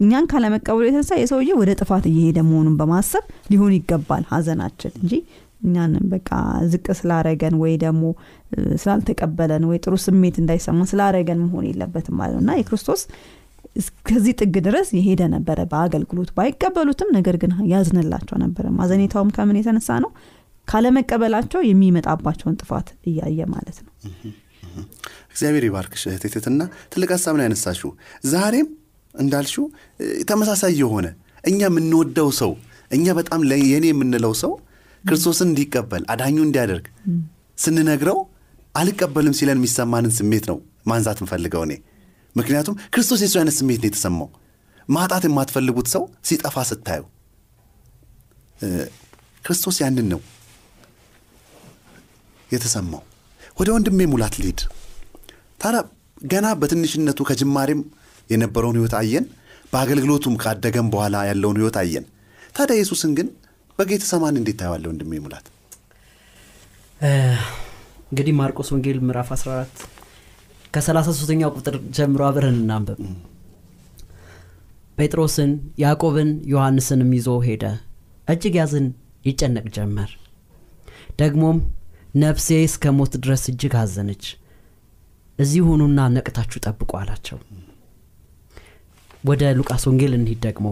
እኛን 0.00 0.24
ካለመቀበሉ 0.30 0.84
የተነሳ 0.86 1.12
የሰውዬ 1.18 1.50
ወደ 1.60 1.70
ጥፋት 1.80 2.04
እየሄደ 2.10 2.38
መሆኑን 2.48 2.74
በማሰብ 2.80 3.24
ሊሆን 3.52 3.72
ይገባል 3.76 4.24
ሀዘናችን 4.32 4.92
እንጂ 5.00 5.12
እኛን 5.62 5.92
በቃ 6.10 6.30
ዝቅ 6.72 6.86
ስላረገን 6.98 7.54
ወይ 7.62 7.72
ደግሞ 7.84 8.02
ስላልተቀበለን 8.82 9.64
ወይ 9.70 9.78
ጥሩ 9.84 9.94
ስሜት 10.04 10.36
እንዳይሰማን 10.42 10.88
ስላረገን 10.90 11.40
መሆን 11.44 11.64
የለበትም 11.68 12.16
ማለት 12.20 12.34
ነው። 12.36 12.42
እና 12.44 12.52
የክርስቶስ 12.60 13.02
እስከዚህ 13.76 14.34
ጥግ 14.40 14.54
ድረስ 14.66 14.88
የሄደ 14.96 15.22
ነበረ 15.34 15.58
በአገልግሎት 15.70 16.30
ባይቀበሉትም 16.36 17.08
ነገር 17.16 17.36
ግን 17.42 17.52
ያዝንላቸው 17.72 18.36
ነበረ። 18.44 18.66
ማዘኔታውም 18.78 19.30
ከምን 19.36 19.58
የተነሳ 19.60 19.98
ነው? 20.04 20.10
ካለመቀበላቸው 20.68 21.60
የሚመጣባቸውን 21.68 22.56
ጥፋት 22.60 22.88
እያየ 23.08 23.40
ማለት 23.52 23.76
ነው። 23.84 23.92
እግዚአብሔር 25.30 25.64
ይባርክሽ 25.68 26.02
እህቴ 26.10 26.24
ትልቅ 26.92 27.08
ሀሳብ 27.14 27.34
ነው 27.38 27.44
ያነሳሽው። 27.46 27.90
ዛሬም 28.32 28.68
እንዳልሽው 29.14 29.66
ተመሳሳይ 30.30 30.72
የሆነ 30.80 31.06
እኛ 31.44 31.60
የምንወደው 31.68 32.30
ሰው 32.40 32.52
እኛ 32.90 33.14
በጣም 33.18 33.40
የኔ 33.70 33.86
የምንለው 33.90 34.32
ሰው 34.42 34.52
ክርስቶስን 35.04 35.48
እንዲቀበል 35.50 36.02
አዳኙ 36.12 36.36
እንዲያደርግ 36.46 36.86
ስንነግረው 37.58 38.18
አልቀበልም 38.74 39.34
ሲለን 39.38 39.58
የሚሰማንን 39.60 40.12
ስሜት 40.18 40.44
ነው 40.50 40.58
ማንሳት 40.86 41.18
እንፈልገው 41.22 41.62
እኔ 41.66 41.74
ምክንያቱም 42.36 42.74
ክርስቶስ 42.94 43.20
የሱ 43.24 43.34
አይነት 43.40 43.54
ስሜት 43.58 43.80
ነው 43.82 43.88
የተሰማው። 43.90 44.28
ማጣት 44.88 45.22
የማትፈልጉት 45.28 45.88
ሰው 45.94 46.02
ሲጠፋ 46.28 46.56
ስታዩ። 46.70 47.02
ክርስቶስ 49.44 49.76
ያንን 49.82 50.06
ነው 50.12 50.20
የተሰማው። 52.50 53.02
ወደ 53.58 53.68
ወንድሜ 53.74 54.00
ሙላት 54.12 54.34
ልሂድ። 54.40 54.60
ታዲያ 55.60 55.80
ገና 56.24 56.46
በትንሽነቱ 56.60 57.20
ከጅማሬም 57.28 57.80
የነበረውን 58.30 58.78
ህይወት 58.78 58.94
አየን 59.00 59.24
በአገልግሎቱም 59.72 60.34
ካደገም 60.42 60.86
በኋላ 60.92 61.16
ያለውን 61.30 61.58
ህይወት 61.60 61.76
አየን። 61.82 62.04
ታዲያ 62.54 62.76
ኢየሱስን 62.78 63.12
ግን 63.18 63.28
በጌተሰማኒ 63.78 64.34
እንዴት 64.40 64.56
ታየዋለ 64.60 64.84
ወንድሜ 64.90 65.12
ሙላት? 65.24 65.46
እንግዲህ 68.10 68.34
ማርቆስ 68.38 68.68
ወንጌል 68.74 68.98
ምዕራፍ 69.02 69.30
14 69.34 69.82
ከ33ኛው 70.76 71.50
ቁጥር 71.56 71.76
ጀምሮ 71.96 72.20
አብረን 72.26 72.56
እናንብብ። 72.60 72.98
ጴጥሮስን 74.98 75.50
ያዕቆብን 75.82 76.30
ዮሐንስንም 76.52 77.10
ይዞ 77.16 77.28
ሄደ። 77.46 77.64
እጅግ 78.28 78.54
ያዝን 78.60 78.86
ይጨነቅ 79.24 79.66
ጀመር። 79.76 80.10
ደግሞም 81.20 81.58
ነፍሴ 82.16 82.48
እስከ 82.66 82.92
ሞት 82.96 83.14
ድረስ 83.22 83.42
እጅግ 83.52 83.74
አዘነች። 83.80 84.24
እዚህ 85.38 85.62
ሁኑና 85.68 86.00
ነቅታችሁ 86.14 86.58
ጠብቁ 86.66 86.90
አላቸው። 87.00 87.38
ወደ 89.24 89.42
ሉቃስ 89.58 89.84
ወንጌል 89.88 90.12
እንሂድ 90.18 90.40
ደግሞ። 90.46 90.66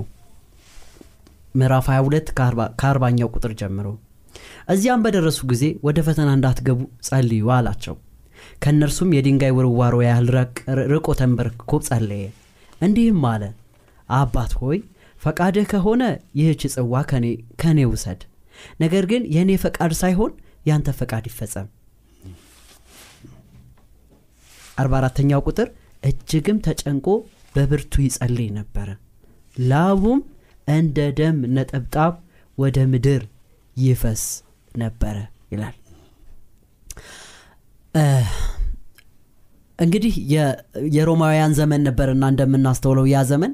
ምዕራፍ 1.55 1.87
22 1.93 2.33
ከአርባ- 2.39 2.73
ከአርባኛው 2.81 3.29
ቁጥር 3.35 3.53
ጀምሮ። 3.61 3.87
እዚያም 4.69 5.03
በደረሱ 5.05 5.41
ጊዜ 5.51 5.65
ወደ 5.85 5.99
ፈተና 6.07 6.29
እንዳትገቡ 6.37 6.79
ጸልዩ 7.07 7.45
አላቸው 7.57 7.97
ከእነርሱም 8.63 9.15
የድንጋይ 9.17 9.53
ውርዋሮ 9.57 9.97
ያህል 10.07 10.29
ርቆ 10.93 11.07
ተንበርክኮ 11.21 11.81
ጸለየ። 11.89 12.25
እንዲህም 12.81 13.23
አለ 13.31 13.43
አባት 14.09 14.53
ሆይ 14.61 14.79
ፈቃድህ 15.23 15.67
ከሆነ 15.73 16.03
ይህች 16.39 16.63
ጽዋ 16.75 16.95
ከኔ 17.61 17.79
ውሰድ። 17.93 18.23
ነገር 18.83 19.05
ግን 19.11 19.23
የእኔ 19.35 19.53
ፈቃድ 19.63 19.93
ሳይሆን 20.01 20.33
ያንተ 20.67 20.89
ፈቃድ 20.99 21.25
ይፈጸም። 21.31 21.69
አርባ 24.79 24.95
አራተኛው 25.01 25.43
ቁጥር 25.49 25.69
እጅግም 26.03 26.59
ተጨንቆ 26.67 27.07
በብርቱ 27.55 27.95
ይጸልይ 28.05 28.49
ነበረ 28.57 28.89
ላቡም 29.65 30.21
እንደ 30.69 30.99
ደም 31.19 31.39
ነጠብጣብ 31.57 32.15
ወደ 32.59 32.79
ምድር 32.93 33.23
ይፈስ 33.77 34.23
ነበረ 34.75 35.17
ይላል 35.53 35.75
እንግዲህ 39.79 40.15
የሮማውያን 40.97 41.53
ዘመን 41.59 41.83
ነበርና 41.89 42.25
እንደምናስተውለው 42.33 43.07
ያ 43.13 43.23
ዘመን 43.31 43.53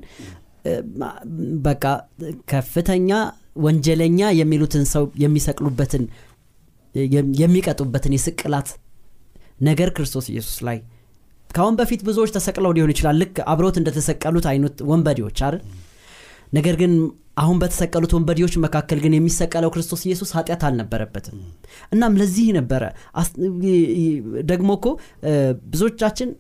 በቃ 1.67 1.85
ከፍተኛ 2.51 3.11
ወንጀለኛ 3.65 4.21
የሚሉትን 4.41 4.85
ሰው 4.93 5.05
የሚሰቅሉበትን 5.23 6.03
የሚቀጡበትን 7.41 8.15
የስቅላት 8.17 8.69
ነገር 9.69 9.89
ክርስቶስ 9.97 10.27
ኢየሱስ 10.33 10.59
ላይ 10.69 10.79
ከአሁን 11.51 11.77
በፊት 11.79 12.01
ብዙዎች 12.09 12.31
ተሰቅለው 12.37 12.73
ሊሆን 12.77 12.93
ይችላል። 12.95 13.17
ልክ 13.23 13.37
አብረውት 13.53 13.77
እንደተሰቀሉት 13.81 14.47
አይነት 14.51 14.77
ወንበዴዎች 14.91 15.39
አይደል? 15.47 15.63
ነገር 16.53 16.75
ግን 16.83 16.93
አሁን 17.41 17.57
በተሰቀሉት 17.61 18.13
ወንበዴዎች 18.17 18.55
መካከል 18.65 18.99
ግን 19.05 19.13
የሚሰቀለው 19.17 19.71
ክርስቶስ 19.75 20.03
ኢየሱስ 20.07 20.31
ኃጢአት 20.37 20.63
አልነበረበትም። 20.69 21.39
እናም 21.93 22.19
ለዚህ 22.21 22.49
ነበረ 22.59 22.83
ደግሞ 24.51 24.71
እኮ 24.79 24.87
ብዙዎቻችን 25.73 26.31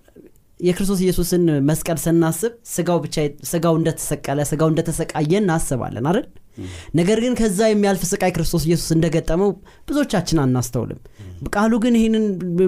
የክርስቶስ 0.60 1.00
ኢየሱስን 1.04 1.44
መስቀል 1.68 1.98
ስናስብ 2.02 2.52
ስጋው 2.72 2.98
ብቻ 3.04 3.16
ስጋው 3.50 3.74
እንደተሰቀለ 3.80 4.40
ስጋው 4.50 4.68
እንደተሰቃየ 4.72 5.32
እናስባለን 5.40 6.06
አይደል? 6.10 6.26
ነገር 6.98 7.18
ግን 7.24 7.34
ከዛ 7.38 7.58
የሚያልፍ 7.68 8.02
ስቃይ 8.10 8.32
ክርስቶስ 8.36 8.62
ኢየሱስ 8.68 8.88
እንደገጠመው 8.96 9.50
ብዙዎቻችን 9.88 10.40
አናስተውልም። 10.42 10.98
ቃሉ 11.54 11.72
ግን 11.84 11.94
ይህንን 11.98 12.24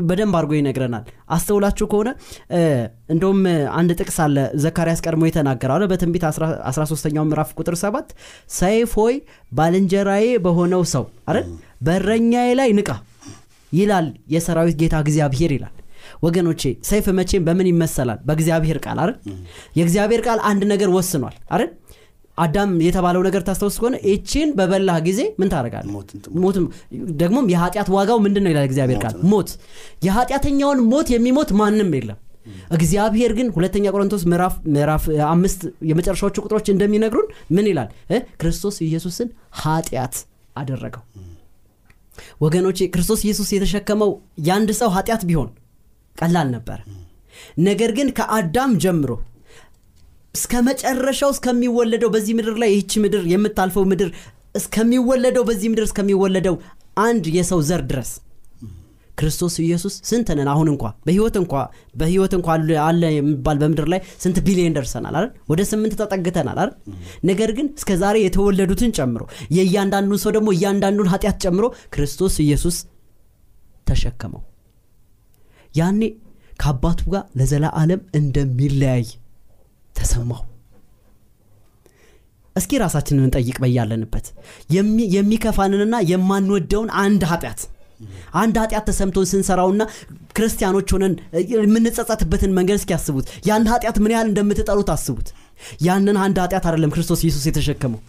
በደንብ 0.08 0.36
አድርጎ 0.38 0.52
ይነግረናል። 0.58 1.04
አስተውላችሁ 1.36 1.86
ከሆነ 1.92 2.10
እንደውም 3.14 3.40
አንድ 3.78 3.92
ጥቅስ 3.98 4.18
አለ 4.26 4.36
ዘካርያስ 4.64 5.02
ቀድሞ 5.06 5.22
የተናገረው 5.28 5.76
አለ 5.76 5.86
በትንቢት 5.92 6.24
13ኛው 6.28 7.26
ምዕራፍ 7.30 7.52
ቁጥር 7.60 7.76
7 7.82 8.16
ሰይፍ 8.58 8.92
ሆይ 9.00 9.16
ባልንጀራዬ 9.52 10.26
በሆነው 10.46 10.84
ሰው 10.94 11.06
አይደል? 11.28 11.46
በረኛዬ 11.86 12.50
ላይ 12.60 12.70
ንቃ 12.80 12.90
ይላል 13.72 14.06
የሰራዊት 14.32 14.76
ጌታ 14.80 14.96
እግዚአብሔር 15.04 15.52
ይላል 15.56 15.74
ወገኖቼ 16.22 16.62
ሰይፍ 16.88 17.06
መቼም 17.18 17.44
በምን 17.46 17.68
ይመሰላል? 17.70 18.18
በእግዚአብሔር 18.26 18.78
ቃል 18.84 18.98
አይደል? 19.02 19.16
የእግዚአብሔር 19.78 20.20
ቃል 20.26 20.38
አንድ 20.50 20.62
ነገር 20.72 20.90
ወስኗል 20.96 21.34
አይደል? 21.52 21.70
አዳም 22.38 22.70
የተባለው 22.84 23.22
ነገር 23.26 23.42
ታስታውስ 23.46 23.76
ከሆነ 23.80 23.96
ይቺን 24.06 24.50
በበላህ 24.58 24.98
ጊዜ 25.06 25.20
ምን 25.40 25.48
ታደረጋል 25.52 25.86
ሞትም 26.36 26.64
ደግሞም 27.20 27.46
የኃጢአት 27.52 27.88
ዋጋው 27.94 28.18
ምንድን 28.24 28.42
ነው 28.44 28.50
ይላል 28.52 28.66
እግዚአብሔር 28.68 28.98
ቃል? 29.04 29.14
ሞት። 29.32 29.50
የኃጢአተኛውን 30.06 30.80
ሞት 30.92 31.08
የሚሞት 31.14 31.50
ማንም 31.60 31.90
የለም። 31.98 32.18
እግዚአብሔር 32.76 33.32
ግን 33.38 33.48
ሁለተኛ 33.56 33.84
ቆሮንቶስ 33.92 34.22
ምዕራፍ 34.30 34.54
ምዕራፍ 34.74 35.04
አምስት 35.28 35.60
የመጨረሻዎቹ 35.90 36.36
ቁጥሮች 36.44 36.66
እንደሚነግሩን 36.72 37.26
ምን 37.56 37.66
ይላል? 37.70 37.88
ክርስቶስ 38.40 38.78
ኢየሱስን 38.86 39.28
ኃጢአት 39.62 40.16
አደረገው። 40.56 41.04
ወገኖቼ 42.42 42.78
ክርስቶስ 42.94 43.20
ኢየሱስ 43.26 43.50
የተሸከመው 43.54 44.10
የአንድ 44.46 44.70
ሰው 44.80 44.90
ኃጢአት 44.96 45.22
ቢሆን 45.28 45.50
ቀላል 46.18 46.48
ነበር። 46.54 46.80
ነገር 47.66 47.90
ግን 47.96 48.08
ከአዳም 48.16 48.72
ጀምሮ 48.82 49.10
እስከ 50.34 50.52
መጨረሻው 50.66 51.30
እስከሚወለደው 51.34 52.10
በዚህ 52.12 52.34
ምድር 52.38 52.54
ላይ 52.62 52.70
ይህች 52.72 52.92
ምድር 53.02 53.22
የምታልፈው 53.32 53.84
ምድር 53.90 54.10
እስከሚወለደው 54.54 55.44
በዚህ 55.48 55.68
ምድር 55.72 55.84
እስከሚወለደው 55.88 56.54
አንድ 57.02 57.24
የሰው 57.36 57.60
ዘር 57.68 57.82
ድረስ 57.90 58.10
ክርስቶስ 59.18 59.54
ኢየሱስ 59.62 59.94
ስንት 60.08 60.28
ነን? 60.36 60.48
አሁን 60.52 60.68
እንኳ 60.72 60.84
በህይወት 61.06 61.34
እንኳ 61.40 61.52
በህይወት 61.94 62.32
እንኳ 62.38 62.46
አለ- 62.84 63.10
የሚባል 63.14 63.56
በምድር 63.62 63.86
ላይ 63.92 64.00
ስንት 64.22 64.38
ቢሊዮን 64.46 64.74
ደርሰናል 64.76 65.14
አይደል? 65.18 65.30
ወደ 65.50 65.60
ስምንት 65.70 65.94
ተጠግተናል 66.00 66.58
አይደል? 66.58 66.70
ነገር 67.24 67.50
ግን 67.58 67.66
እስከ 67.78 67.90
ዛሬ 68.02 68.16
የተወለዱትን 68.24 68.92
ጨምሮ 68.98 69.22
የእያንዳንዱን 69.56 70.20
ሰው 70.24 70.32
ደግሞ 70.36 70.48
እያንዳንዱን 70.56 71.10
ኃጢአት 71.12 71.38
ጨምሮ 71.44 71.64
ክርስቶስ 71.94 72.36
ኢየሱስ 72.46 72.78
ተሸከመው 73.86 74.42
ያኔ 75.74 76.00
ከአባቱ 76.60 77.00
ጋር 77.12 77.24
ለዘላለም 77.38 78.00
እንደሚለያይ 78.18 79.04
ተሰማው 79.94 80.42
እስኪ 82.56 82.78
ራሳችንን 82.82 83.24
እንጠይቅ 83.26 83.56
በያለንበት። 83.62 84.26
የሚ- 84.70 85.06
የሚከፋንንና 85.14 85.96
የማንወደውን 86.10 86.90
አንድ 87.02 87.22
ኃጢአት 87.30 87.60
አንድ 88.34 88.54
ኃጢአት 88.60 88.84
ተሰምቶን 88.88 89.26
ስንሰራውና 89.30 89.82
ክርስቲያኖች 90.36 90.88
ሆነን 90.94 91.12
የምንጸጸትበትን 91.52 92.54
መንገድ 92.56 92.76
እስኪ 92.80 92.90
ያስቡት 92.94 93.26
ያን 93.48 93.68
ኃጢአት 93.72 93.98
ምን 94.04 94.12
ያህል 94.14 94.28
እንደምትጠሉት 94.30 94.90
አስቡት። 94.94 95.28
ያንን 95.86 96.16
አንድ 96.24 96.38
ኃጢአት 96.44 96.64
አይደለም 96.68 96.92
ክርስቶስ 96.94 97.20
ኢየሱስ 97.24 97.44
የተሸከመው 97.48 98.00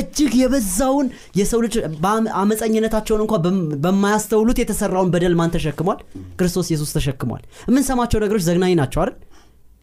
እጅግ 0.00 0.32
የበዛውን 0.40 1.06
የሰው 1.38 1.60
ልጅ 1.64 1.74
አመፀኝነታቸውን 2.40 3.22
እንኳ 3.24 3.34
በማያስተውሉት 3.84 4.58
የተሰራውን 4.62 5.12
በደል 5.14 5.34
ማን 5.34 5.52
ተሸክሟል? 5.56 5.98
ክርስቶስ 6.38 6.68
ኢየሱስ 6.70 6.92
ተሸክሟል። 6.96 7.42
የምንሰማቸው 7.68 8.20
ነገሮች 8.24 8.44
ዘግናኝ 8.48 8.74
ናቸው 8.80 9.00
አይደል? 9.02 9.16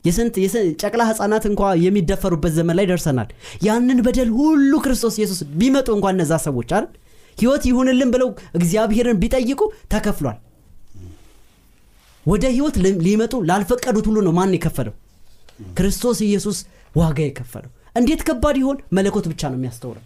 የስንት 0.06 0.36
ጨቅላ 0.82 1.02
ህፃናት 1.10 1.44
እንኳ 1.50 1.62
የሚደፈሩበት 1.84 2.54
ዘመን 2.56 2.76
ላይ 2.80 2.88
ደርሰናል። 2.90 3.30
ያንን 3.68 4.00
በደል 4.08 4.32
ሁሉ 4.40 4.72
ክርስቶስ 4.86 5.16
ኢየሱስ 5.20 5.40
ቢመጡ 5.60 5.88
እንኳን 5.98 6.16
እነዛ 6.18 6.34
ሰዎች 6.48 6.72
አይደል? 6.72 6.88
ህይወት 7.38 7.64
ይሁንልን 7.70 8.10
ብለው 8.14 8.30
እግዚአብሔርን 8.58 9.20
ቢጠይቁ 9.22 9.62
ተከፍሏል። 9.94 10.38
ወደ 12.26 12.44
ህይወት 12.56 12.76
ሊመጡ 13.06 13.34
ላልፈቀዱት 13.50 14.06
ሁሉ 14.10 14.20
ነው 14.28 14.34
ማን 14.38 14.54
የከፈለው? 14.58 14.94
ክርስቶስ 15.78 16.20
ኢየሱስ 16.28 16.58
ዋጋ 16.96 17.18
የከፈለው 17.26 17.72
እንዴት 17.96 18.22
ከባድ 18.28 18.56
ይሆን? 18.62 18.78
መለኮት 18.98 19.26
ብቻ 19.32 19.42
ነው 19.52 19.58
የሚያስተውለው። 19.60 20.04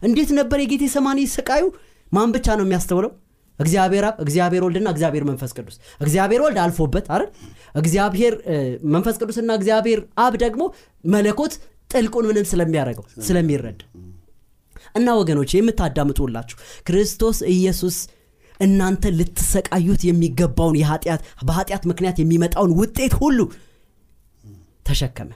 እንዴት 0.00 0.30
ነበር 0.38 0.58
የጌቴ 0.62 0.84
ሰማኒ 0.94 1.20
ስቃዩ? 1.32 1.64
ማን 2.12 2.30
ብቻ 2.34 2.46
ነው 2.58 2.64
የሚያስተውለው? 2.66 3.10
እግዚአብሔር 3.58 4.04
አብ 4.08 4.16
እግዚአብሔር 4.24 4.62
ወልድና 4.66 4.88
እግዚአብሔር 4.94 5.24
መንፈስ 5.30 5.50
ቅዱስ። 5.56 5.76
እግዚአብሔር 6.00 6.40
ወልድ 6.44 6.58
አልፎበት 6.64 7.06
አይደል? 7.14 7.30
እግዚአብሔር 7.74 8.34
መንፈስ 8.94 9.16
ቅዱስና 9.20 9.50
እግዚአብሔር 9.60 10.00
አብ 10.24 10.34
ደግሞ 10.44 10.62
መለኮት 11.04 11.54
ጥልቁን 11.90 12.26
ምንም 12.30 12.46
ስለሚያደርገው 12.50 13.04
ስለሚረዳ። 13.26 13.80
እና 14.98 15.08
ወገኖች 15.20 15.50
የምታዳምጡላችሁ 15.56 16.56
ክርስቶስ 16.88 17.38
ኢየሱስ 17.54 17.96
እናንተ 18.60 19.10
ልትሰቃዩት 19.18 20.02
የሚገባውን 20.08 20.76
በኃጢአት 21.48 21.84
ምክንያት 21.90 22.16
የሚመጣውን 22.22 22.72
ውጤት 22.80 23.12
ሁሉ 23.20 23.38
ተሸከመ 24.86 25.30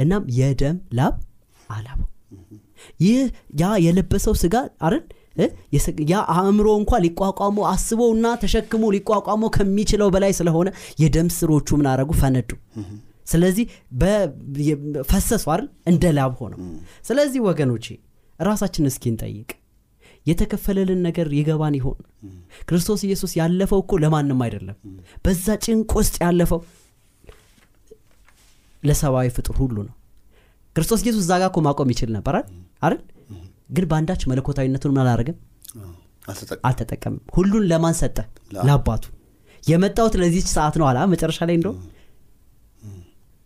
እናም 0.00 0.24
የደም 0.36 0.76
ላብ 0.98 1.14
አላበው። 1.70 2.06
ይህ 3.04 3.18
ያ 3.60 3.72
የለበሰው 3.84 4.34
ስጋ? 4.40 4.54
የስ- 5.74 5.88
ያ 6.10 6.20
አእምሮ 6.34 6.68
እንኳ 6.78 6.92
ሊቋቋመው 7.04 7.64
አስቦና 7.70 8.26
ተሸክሞ 8.42 8.84
ሊቋቋመው 8.94 9.50
ከሚችለው 9.56 10.08
በላይ 10.14 10.32
ስለሆነ 10.38 10.68
የደም 11.02 11.28
ስሮቹ 11.36 11.68
ምን 11.78 11.88
አረጉ 11.92 12.10
ፈነዱ። 12.18 12.50
ስለዚህ 13.26 13.64
ፈሰሱ 15.10 15.44
አይደል? 15.52 15.66
እንደ 15.90 16.04
ላብ 16.16 16.32
ሆነው። 16.40 16.58
ስለዚህ 17.08 17.40
ወገኖቼ 17.46 17.86
ራሳችን 18.40 18.88
እስኪ 18.90 19.04
እንጠይቅ። 19.12 19.50
የተከፈለልን 20.26 21.00
ነገር 21.06 21.26
ይገባን 21.36 21.74
ይሆን? 21.78 21.98
ክርስቶስ 22.68 23.00
ኢየሱስ 23.06 23.32
ያለፈው 23.38 23.78
እኮ 23.82 23.92
ለማንም 24.02 24.40
አይደለም። 24.46 24.76
በዛ 25.24 25.46
ጭንቅ 25.64 25.90
ውስጥ 25.98 26.16
ያለፈው 26.24 26.60
ለሰብአዊ 28.82 29.28
ፍጡር 29.36 29.56
ሁሉ 29.62 29.76
ነው። 29.88 29.94
ክርስቶስ 30.76 31.00
ኢየሱስ 31.04 31.22
እዛ 31.24 31.32
ጋ 31.40 31.46
እኮ 31.50 31.58
ማቆም 31.66 31.88
ይችል 31.92 32.10
ነበር 32.16 32.34
አይደል? 32.36 33.00
ግን 33.70 33.84
በአንዳች 33.90 34.22
መለኮታዊነቱን 34.30 34.92
ምን 34.92 35.36
አልተጠቀም 36.28 36.62
አልተጠቀምም 36.68 37.20
ሁሉን 37.36 37.64
ለማን 37.70 37.94
ሰጠ? 38.00 38.16
ለአባቱ። 38.58 39.04
የመጣሁት 39.62 40.14
ለዚች 40.20 40.48
ሰዓት 40.54 40.74
ነው 40.80 40.86
አላ 40.90 40.98
መጨረሻ 41.12 41.38
ላይ 41.48 41.56
እንደው 41.58 41.74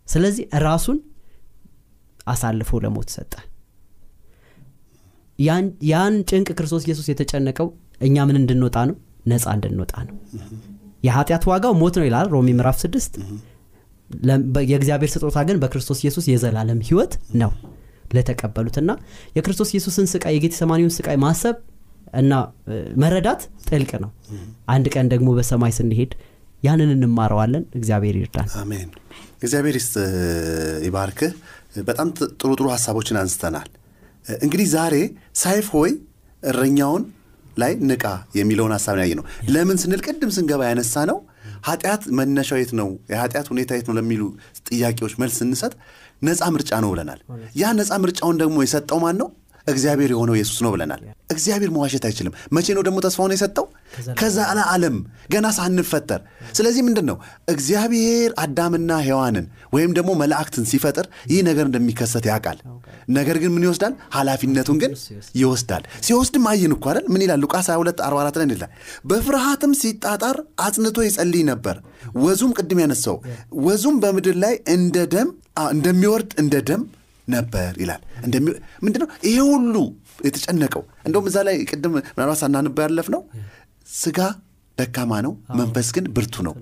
ስለዚህ 0.06 0.44
ራሱን 0.64 0.98
አሳልፎ 2.26 2.70
ለሞት 2.84 3.08
ሰጠ። 3.14 3.32
ያን 5.88 6.14
ጭንቅ 6.30 6.48
ክርስቶስ 6.58 6.84
ኢየሱስ 6.86 7.06
የተጨነቀው 7.10 7.68
እኛ 8.00 8.16
ምን 8.28 8.36
እንድንወጣ 8.40 8.76
ነው? 8.90 8.96
ነፃ 9.30 9.44
እንድንወጣ 9.56 9.92
ነው። 10.08 10.14
የኃጢአት 11.04 11.44
ዋጋው 11.50 11.72
ሞት 11.80 11.94
ነው 12.00 12.06
ይላል 12.08 12.26
ሮሚ 12.34 12.48
ምዕራፍ 12.58 12.76
ስድስት 12.82 13.14
የእግዚአብሔር 14.64 15.10
ስጦታ 15.14 15.38
ግን 15.48 15.58
በክርስቶስ 15.62 16.00
ኢየሱስ 16.04 16.26
የዘላለም 16.30 16.80
ህይወት 16.88 17.12
ነው 17.42 17.52
ለተቀበሉትና 18.14 18.90
የክርስቶስ 19.36 19.70
ኢየሱስን 19.74 20.06
ስቃይ 20.12 20.34
የጌቴሰማኒውን 20.36 20.92
ስቃይ 20.96 21.16
ማሰብ 21.22 21.56
እና 22.14 22.32
መረዳት 23.02 23.40
ጥልቅ 23.68 23.92
ነው። 24.02 24.10
አንድ 24.68 24.86
ቀን 24.94 25.06
ደግሞ 25.12 25.28
በሰማይ 25.38 25.72
ስንሄድ 25.78 26.12
ያንን 26.62 26.90
እንማረዋለን። 26.96 27.64
እግዚአብሔር 27.78 28.16
ይርዳን። 28.20 28.48
አሜን። 28.60 28.90
እግዚአብሔር 29.42 29.76
ይስጥ 29.80 29.94
ይባርክህ 30.86 31.32
በጣም 31.88 32.08
ጥሩ 32.34 32.50
ጥሩ 32.58 32.66
ሀሳቦችን 32.74 33.18
አንስተናል። 33.20 33.68
እንግዲህ 34.44 34.66
ዛሬ 34.74 34.94
ሳይፍ 35.36 35.66
ሆይ 35.74 35.90
እረኛውን 36.42 37.02
ላይ 37.56 37.72
ንቃ 37.88 38.04
የሚለውን 38.38 38.72
ሀሳብ 38.76 38.96
ያየ 39.02 39.12
ነው 39.18 39.24
ለምን 39.48 39.76
ስንል 39.82 40.00
ቅድም 40.06 40.30
ስንገባ 40.36 40.62
ያነሳ 40.70 41.04
ነው 41.10 41.18
ኃጢአት 41.64 42.02
መነሻው 42.18 42.58
የት 42.60 42.72
ነው? 42.80 42.88
የኃጢአት 43.10 43.46
ሁኔታ 43.52 43.70
የት 43.76 43.86
ነው? 43.88 43.96
ለሚሉ 43.98 44.22
ጥያቄዎች 44.68 45.14
መልስ 45.20 45.36
ስንሰጥ 45.40 45.72
ነፃ 46.22 46.42
ምርጫ 46.54 46.72
ነው 46.82 46.90
ብለናል። 46.92 47.20
ያ 47.60 47.72
ነፃ 47.78 47.92
ምርጫውን 48.02 48.36
ደግሞ 48.42 48.56
የሰጠው 48.64 48.98
ማን 49.04 49.16
ነው 49.22 49.28
እግዚአብሔር 49.66 50.10
የሆነው 50.12 50.34
ኢየሱስ 50.36 50.58
ነው 50.64 50.70
ብለናል። 50.74 51.02
እግዚአብሔር 51.34 51.70
መዋሸት 51.70 52.04
አይችልም። 52.08 52.34
መቼ 52.54 52.66
ነው 52.76 52.82
ደግሞ 52.86 52.98
ተስፋውን 53.04 53.32
የሰጠው? 53.34 53.66
ከዛ 54.18 54.36
ዓለም 54.66 54.96
ገና 55.32 55.46
ሳንፈጠር። 55.56 56.20
ስለዚህ 56.56 56.82
ምንድን 56.86 57.06
ነው? 57.10 57.16
እግዚአብሔር 57.54 58.30
አዳምና 58.44 58.90
ሔዋንን 59.06 59.46
ወይም 59.74 59.92
ደግሞ 59.98 60.10
መላእክትን 60.22 60.64
ሲፈጥር 60.70 61.06
ይህ 61.32 61.40
ነገር 61.48 61.64
እንደሚከሰት 61.66 62.26
ያውቃል። 62.30 62.58
ነገር 63.10 63.36
ግን 63.42 63.52
ምን 63.54 63.64
ይወስዳል? 63.66 63.94
ኃላፊነቱን 64.16 64.78
ግን 64.82 64.92
ይወስዳል። 65.36 65.84
ሲወስድም 66.06 66.46
አየን 66.52 66.74
እኮ 66.76 66.84
አይደል? 66.92 67.06
ምን 67.12 67.22
ይላል? 67.24 67.40
ሉቃስ 67.44 67.68
22 67.70 68.02
44 68.04 68.38
ላይ 68.40 68.46
ይላል። 68.48 68.72
በፍርሃትም 69.04 69.72
ሲጣጣር 69.80 70.36
አጽንቶ 70.60 70.98
ይጸልይ 71.06 71.44
ነበር። 71.44 71.76
ወዙም 72.24 72.52
ቅድም 72.58 72.80
ያነሳው 72.84 73.16
ወዙም 73.64 73.96
በምድር 74.02 74.36
ላይ 74.44 74.54
እንደ 74.74 74.96
ደም 75.14 75.28
እንደሚወርድ 75.70 76.30
እንደ 76.42 76.54
ደም 76.68 76.82
ነበር 77.28 77.72
ይላል። 77.82 78.00
ምንድነው? 78.84 79.08
ይሄ 79.26 79.36
ሁሉ 79.48 79.74
የተጨነቀው 80.26 80.82
እንደውም 81.06 81.26
እዛ 81.30 81.38
ላይ 81.48 81.56
ቅድም 81.70 81.92
ምናልባት 82.08 82.38
ሳናንባ 82.42 82.78
ያለፍ 82.86 83.08
ነው 83.14 83.22
ስጋ 83.94 84.18
ደካማ 84.78 85.12
ነው 85.26 85.32
መንፈስ 85.58 85.88
ግን 85.96 86.06
ብርቱ 86.14 86.36
ነው። 86.46 86.54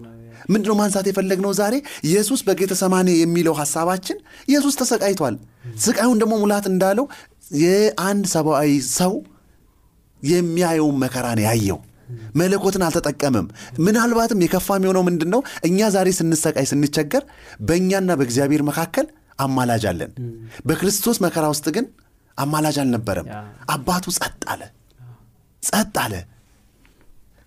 ምንድነው 0.52 0.76
ማንሳት 0.78 1.06
የፈለግነው 1.08 1.52
ዛሬ? 1.58 1.74
ኢየሱስ 2.08 2.40
በጌተሰማኔ 2.46 3.08
የሚለው 3.18 3.54
ሀሳባችን 3.60 4.16
ኢየሱስ 4.48 4.74
ተሰቃይቷል። 4.80 5.34
ስቃዩን 5.84 6.18
ደግሞ 6.22 6.34
ሙላት 6.42 6.66
እንዳለው 6.72 7.06
የአንድ 7.60 8.24
ሰብአዊ 8.34 8.68
ሰው 8.96 9.12
የሚያየውን 10.22 10.98
መከራን 11.02 11.40
ያየው። 11.46 11.78
መለኮትን 12.38 12.82
አልተጠቀምም። 12.86 13.46
ምናልባትም 13.84 14.42
የከፋ 14.44 14.68
የሚሆነው 14.78 15.02
ምንድን 15.02 15.30
ነው 15.34 15.40
እኛ 15.64 15.88
ዛሬ 15.94 16.08
ስንሰቃይ 16.18 16.66
ስንቸገር 16.70 17.22
በእኛና 17.68 18.10
በእግዚአብሔር 18.18 18.62
መካከል 18.68 19.06
አማላጅ 19.38 19.84
አለን። 19.90 20.12
በክርስቶስ 20.66 21.18
መከራ 21.24 21.44
ውስጥ 21.52 21.66
ግን 21.76 21.86
አማላጅ 22.38 22.76
አልነበረም። 22.82 23.26
አባቱ 23.70 24.04
ጸጥ 24.18 24.42
አለ። 24.52 24.62
ጸጥ 25.62 25.94
አለ። 26.02 26.14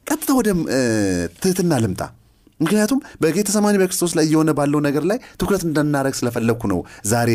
ቀጥታ 0.07 0.31
ወደ 0.39 0.49
ትህትና 1.39 1.73
ልምጣ። 1.83 2.01
ምክንያቱም 2.59 2.99
በጌተሰማኒ 3.21 3.75
በክርስቶስ 3.81 4.11
ላይ 4.17 4.25
እየሆነ 4.27 4.51
ባለው 4.57 4.79
ነገር 4.85 5.03
ላይ 5.09 5.17
ትኩረት 5.39 5.63
እንድናደረግ 5.67 6.13
ስለፈለግኩ 6.19 6.63
ነው 6.71 6.79
ዛሬ 7.11 7.31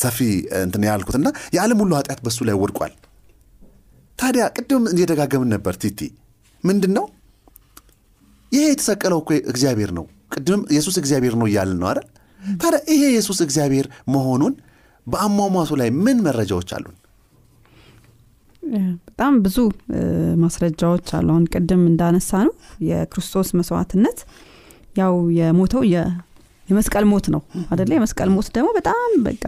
ሰፊ 0.00 0.18
እንትን 0.60 0.84
ያልኩትና 0.88 1.26
የዓለም 1.54 1.80
ሁሉ 1.82 1.92
ኃጢአት 1.98 2.20
በሱ 2.26 2.38
ላይ 2.48 2.56
ወድቋል። 2.62 2.94
ታዲያ 4.18 4.44
ቅድም 4.56 4.84
እየደጋገምን 4.92 5.50
ነበር 5.54 5.74
ቲቲ። 5.82 6.00
ምንድን 6.64 6.92
ነው 6.96 7.04
ይሄ 8.52 8.64
የተሰቀለው 8.70 9.18
እኮ 9.22 9.30
እግዚአብሔር 9.52 9.90
ነው። 9.98 10.04
ቅድም 10.34 10.60
ኢየሱስ 10.72 10.96
እግዚአብሔር 11.00 11.34
ነው 11.40 11.46
እያልን 11.50 11.78
ነው 11.82 11.88
አይደል 11.90 12.06
ታዲያ 12.60 12.80
ይሄ 12.92 13.02
ኢየሱስ 13.12 13.38
እግዚአብሔር 13.46 13.86
መሆኑን 14.14 14.54
በአሟሟቱ 15.06 15.70
ላይ 15.80 15.88
ምን 16.04 16.18
መረጃዎች 16.26 16.70
አሉን? 16.76 16.96
በጣም 19.08 19.32
ብዙ 19.44 19.56
ማስረጃዎች 20.42 21.08
አሉ። 21.16 21.26
አሁን 21.32 21.44
ቅድም 21.54 21.82
እንዳነሳ 21.90 22.30
ነው 22.46 22.52
የክርስቶስ 22.88 23.48
መስዋዕትነት 23.58 24.18
ያው 24.96 25.14
የሞተው 25.38 25.82
የመስቀል 26.68 27.04
ሞት 27.12 27.26
ነው 27.34 27.42
አደለ 27.72 27.90
የመስቀል 27.96 28.28
ሞት 28.34 28.48
ደግሞ 28.56 28.68
በጣም 28.78 28.98
በቃ 29.26 29.44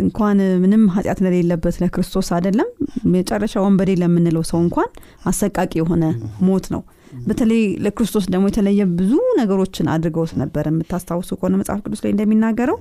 እንኳን 0.00 0.38
ምንም 0.62 0.82
ኃጢአት 0.94 1.18
ለሌለበት 1.24 1.76
ለክርስቶስ 1.82 2.28
አይደለም። 2.36 2.68
መጨረሻ 3.14 3.54
ወንበዴ 3.64 3.90
ለምንለው 4.02 4.44
ሰው 4.50 4.58
እንኳን 4.64 4.90
አሰቃቂ 5.24 5.72
የሆነ 5.80 6.04
ሞት 6.48 6.66
ነው 6.74 6.82
በተለይ 7.26 7.62
ለክርስቶስ 7.84 8.24
ደግሞ 8.32 8.44
የተለየ 8.50 8.82
ብዙ 8.98 9.12
ነገሮችን 9.40 9.86
አድርገውት 9.94 10.32
ነበረ። 10.42 10.64
የምታስታውሱ 10.72 11.30
ከሆነ 11.38 11.54
መጽሐፍ 11.60 11.80
ቅዱስ 11.86 12.02
ላይ 12.04 12.12
እንደሚናገረው 12.14 12.78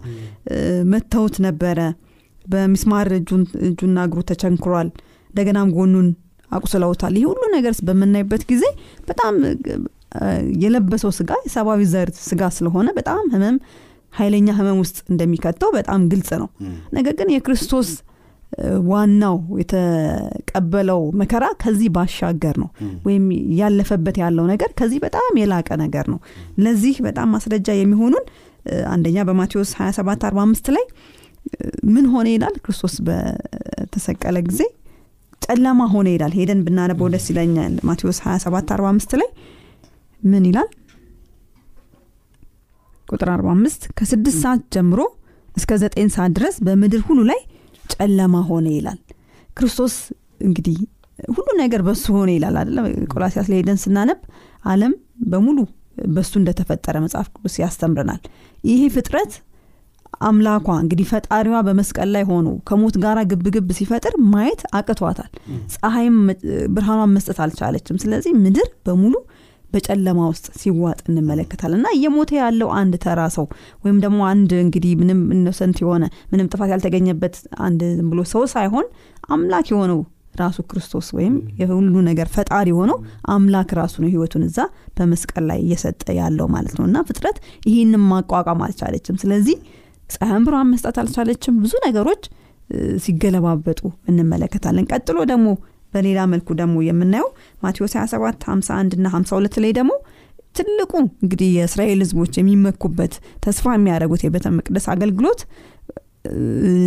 መተውት 0.94 1.38
ነበረ። 1.48 1.80
በሚስማር 2.46 3.10
እጁና 3.68 3.98
እግሩ 4.08 4.20
ተቸንክሯል። 4.32 4.90
እንደገናም 5.30 5.70
ጎኑን 5.76 6.08
አቁስለውታል። 6.52 7.14
ይህ 7.20 7.26
ሁሉ 7.30 7.44
ነገር 7.56 7.74
በምናይበት 7.88 8.44
ጊዜ 8.50 8.64
በጣም 9.08 9.36
የለበሰው 10.64 11.12
ስጋ 11.18 11.32
የሰብአዊ 11.46 11.84
ዘር 11.94 12.10
ስጋ 12.26 12.50
ስለሆነ 12.58 12.88
በጣም 12.98 13.24
ህመም 13.34 13.56
ኃይለኛ 14.14 14.50
ህመም 14.58 14.78
ውስጥ 14.82 14.98
እንደሚከተው 15.12 15.70
በጣም 15.76 16.02
ግልጽ 16.12 16.30
ነው። 16.42 16.50
ነገር 16.94 17.14
ግን 17.20 17.30
የክርስቶስ 17.34 17.90
ዋናው 18.90 19.38
የተቀበለው 19.62 21.02
መከራ 21.22 21.46
ከዚህ 21.62 21.90
ባሻገር 21.96 22.56
ነው 22.64 22.70
ወይም 23.06 23.26
ያለፈበት 23.60 24.18
ያለው 24.24 24.46
ነገር 24.52 24.70
ከዚህ 24.80 25.00
በጣም 25.06 25.32
የላቀ 25.42 25.70
ነገር 25.84 26.06
ነው። 26.14 26.20
ለዚህ 26.64 26.96
በጣም 27.08 27.32
ማስረጃ 27.36 27.68
የሚሆኑን 27.78 28.26
አንደኛ 28.92 29.18
በማቴዎስ 29.30 29.72
27 29.80 30.26
45 30.28 30.70
ላይ 30.76 30.86
ምን 31.94 32.06
ሆነ 32.12 32.28
ይላል? 32.34 32.56
ክርስቶስ 32.66 32.96
በተሰቀለ 33.08 34.38
ጊዜ 34.50 34.62
ጨለማ 35.46 35.82
ሆነ 35.94 36.08
ይላል። 36.14 36.34
ሄደን 36.38 36.62
ብናነበው 36.66 37.10
ደስ 37.14 37.26
ይለኛል። 37.32 37.74
ማቴዎስ 37.90 38.20
27 38.26 38.72
45 38.76 39.18
ላይ 39.22 39.30
ምን 40.22 40.46
ይላል? 40.50 40.70
ቁጥር 43.08 43.30
45 43.32 43.90
ከስድስት 43.98 44.40
ሰዓት 44.44 44.62
ጀምሮ 44.76 45.00
እስከ 45.58 45.72
ዘጠኝ 45.82 46.08
ሰዓት 46.16 46.32
ድረስ 46.38 46.56
በምድር 46.66 47.02
ሁሉ 47.08 47.20
ላይ 47.32 47.42
ጨለማ 47.94 48.36
ሆነ 48.50 48.68
ይላል። 48.76 49.00
ክርስቶስ 49.58 49.96
እንግዲህ 50.42 50.78
ሁሉ 51.30 51.48
ነገር 51.62 51.82
በሱ 51.88 52.06
ሆነ 52.16 52.30
ይላል 52.36 52.56
አደለ 52.62 52.78
ቆላሲያስ 53.12 53.48
ላይ 53.52 53.58
ሄደን 53.62 53.80
ስናነብ 53.84 54.20
አለም 54.66 54.94
በሙሉ 55.32 55.58
በሱ 56.14 56.32
እንደተፈጠረ 56.40 56.96
መጽሐፍ 57.04 57.28
ቅዱስ 57.36 57.56
ያስተምረናል። 57.62 58.22
ይሄ 58.64 58.82
ፍጥረት 58.96 59.34
አምላኳ 60.22 60.68
እንግዲህ 60.82 61.06
ፈጣሪዋ 61.12 61.58
በመስቀል 61.68 62.10
ላይ 62.16 62.24
ሆኖ 62.24 62.48
ከሞት 62.68 62.96
ጋር 63.04 63.18
ግብግብ 63.32 63.70
ሲፈጥር 63.78 64.14
ማየት 64.34 64.62
አቅቷታል። 64.78 65.32
ፀሐይም 65.74 66.18
ብርሃኗን 66.76 67.14
መስጠት 67.16 67.40
አልቻለችም። 67.46 68.00
ስለዚህ 68.04 68.34
ምድር 68.44 68.70
በሙሉ 68.86 69.16
በጨለማ 69.74 70.20
ውስጥ 70.32 70.46
ሲዋጥ 70.60 71.00
እንመለከታለን። 71.10 71.80
እና 71.80 71.90
እየሞተ 71.96 72.32
ያለው 72.40 72.70
አንድ 72.80 72.96
ተራ 73.04 73.22
ሰው 73.36 73.46
ወይም 73.84 73.98
ደግሞ 74.04 74.20
አንድ 74.32 74.52
እንግዲህ 74.64 74.92
ምንም 75.02 75.22
ኢኖሰንት 75.36 75.78
የሆነ 75.84 76.04
ምንም 76.32 76.50
ጥፋት 76.52 76.72
ያልተገኘበት 76.74 77.38
አንድ 77.66 77.82
ዝም 77.98 78.10
ብሎ 78.12 78.22
ሰው 78.34 78.44
ሳይሆን 78.54 78.88
አምላክ 79.30 79.68
የሆነው 79.74 80.02
ራሱ 80.40 80.60
ክርስቶስ 80.70 81.08
ወይም 81.18 81.34
የሁሉ 81.60 81.96
ነገር 82.08 82.28
ፈጣሪ 82.36 82.68
የሆነው 82.72 82.98
አምላክ 83.34 83.72
ራሱ 83.80 83.96
ነው 84.04 84.10
ህይወቱን 84.14 84.44
እዛ 84.48 84.60
በመስቀል 84.96 85.44
ላይ 85.50 85.60
እየሰጠ 85.66 86.06
ያለው 86.20 86.48
ማለት 86.56 86.74
ነው። 86.80 86.86
እና 86.90 87.04
ፍጥረት 87.10 87.38
ይህንም 87.68 88.06
ማቋቋም 88.12 88.64
አልቻለችም። 88.68 89.18
ስለዚህ 89.24 89.58
ፀሐይን 90.10 90.46
ብርሃን 90.48 90.72
መስጠት 90.72 90.98
አልቻለችም። 91.02 91.60
ብዙ 91.64 91.74
ነገሮች 91.86 92.24
ሲገለባበጡ 93.04 93.80
እንመለከታለን። 94.10 94.88
ቀጥሎ 94.92 95.18
ደግሞ 95.32 95.48
በሌላ 95.94 96.20
መልኩ 96.32 96.50
ደግሞ 96.60 96.76
የምናየው 96.88 97.30
ማቴዎስ 97.64 97.94
27 97.98 98.48
51 98.50 98.98
እና 98.98 99.08
52 99.16 99.60
ላይ 99.64 99.74
ደግሞ 99.80 99.94
ትልቁ 100.56 100.92
እንግዲህ 101.24 101.50
የእስራኤል 101.58 102.00
ህዝቦች 102.04 102.34
የሚመኩበት 102.40 103.14
ተስፋ 103.46 103.66
የሚያደርጉት 103.76 104.24
የቤተ 104.26 104.48
መቅደስ 104.58 104.86
አገልግሎት 104.94 105.40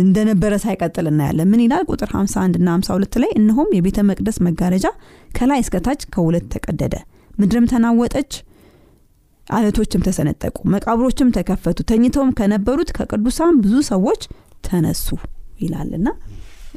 እንደነበረ 0.03 0.53
ሳይቀጥል 0.63 1.07
እናያለን። 1.11 1.49
ምን 1.51 1.61
ይላል? 1.63 1.83
ቁጥር 1.91 2.09
51 2.13 2.55
እና 2.59 2.67
52 2.77 3.17
ላይ 3.23 3.31
እነሆም 3.39 3.69
የቤተ 3.77 3.99
መቅደስ 4.09 4.37
መጋረጃ 4.47 4.85
ከላይ 5.31 5.59
እስከታች 5.63 6.01
ከሁለት 6.13 6.45
ተቀደደ። 6.53 6.95
ምድርም 7.33 7.67
ተናወጠች 7.73 8.31
አለቶችም 9.47 10.05
ተሰነጠቁ 10.07 10.57
መቃብሮችም 10.73 11.29
ተከፈቱ 11.35 11.79
ተኝተውም 11.91 12.31
ከነበሩት 12.39 12.89
ከቅዱሳን 12.97 13.59
ብዙ 13.63 13.75
ሰዎች 13.91 14.23
ተነሱ 14.63 15.07
ይላልና 15.61 16.07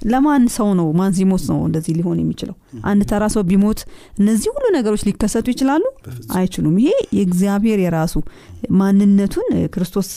ለማን 0.04 0.44
ሰው 0.54 0.68
ነው 0.78 0.86
ማን 0.98 1.12
ሲሞት 1.16 1.42
ነው 1.50 1.58
እንደዚህ 1.66 1.92
ሊሆን 1.98 2.18
የሚችለው? 2.20 2.54
አንድ 2.84 3.02
ተራ 3.10 3.24
ሰው 3.34 3.42
ቢሞት 3.48 3.80
እነዚህ 4.18 4.48
ሁሉ 4.54 4.64
ነገሮች 4.76 5.02
ሊከሰቱ 5.08 5.46
ይችላሉ? 5.54 5.82
አይችሉም። 6.34 6.76
ይሄ 6.80 6.92
የእግዚአብሔር 7.16 7.80
የራሱ 7.84 8.14
ማንነቱን 8.78 9.48
ክርስቶስ 9.74 10.08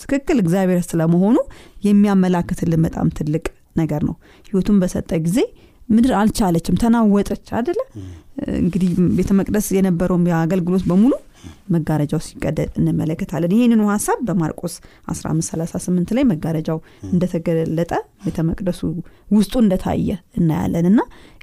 ትክክል 0.00 0.38
እግዚአብሔር 0.44 0.82
ስለመሆኑ 0.88 1.36
የሚያመላክትልን 1.88 2.82
በጣም 2.86 3.08
ትልቅ 3.18 3.44
ነገር 3.76 4.02
ነው። 4.08 4.16
ህይወቱን 4.48 4.78
በሰጠ 4.82 5.10
ጊዜ 5.26 5.38
ምድር 5.88 6.12
አልቻለችም 6.18 6.78
ተናወጠች 6.80 7.46
አደለ 7.58 7.78
እንግዲህ 8.58 8.88
ቤተ 9.16 9.30
መቅደስ 9.38 9.66
የነበረውም 9.76 10.26
የአገልግሎት 10.30 10.84
በሙሉ 10.90 11.12
መጋረጃው 11.68 12.20
ሲቀደድ 12.26 12.70
እንመለከታለን። 12.78 13.52
ይህንኑ 13.56 13.82
ሀሳብ 13.92 14.18
በማርቆስ 14.28 14.74
1538 15.12 16.14
ላይ 16.16 16.24
መጋረጃው 16.30 16.78
እንደተገለጠ 17.10 17.92
ቤተ 18.24 18.44
መቅደሱ 18.48 18.80
ውስጡ 19.30 19.54
እንደታየ 19.64 20.08
እናያለን። 20.38 20.88
እና 20.90 21.00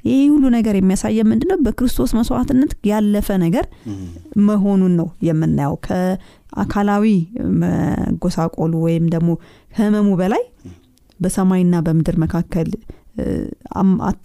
ይህ 0.08 0.24
ሁሉ 0.32 0.44
ነገር 0.56 0.74
የሚያሳየ 0.78 1.20
ምንድነው? 1.30 1.58
በክርስቶስ 1.66 2.10
መስዋዕትነት 2.18 2.72
ያለፈ 2.90 3.28
ነገር 3.44 3.66
መሆኑን 4.48 4.94
ነው 5.00 5.08
የምናየው። 5.28 5.76
ከአካላዊ 5.86 7.06
መጎሳቆሉ 7.62 8.74
ወይም 8.86 9.06
ደግሞ 9.14 9.30
ህመሙ 9.72 10.08
በላይ 10.20 10.44
በሰማይና 11.20 11.76
በምድር 11.84 12.16
መካከል 12.22 12.68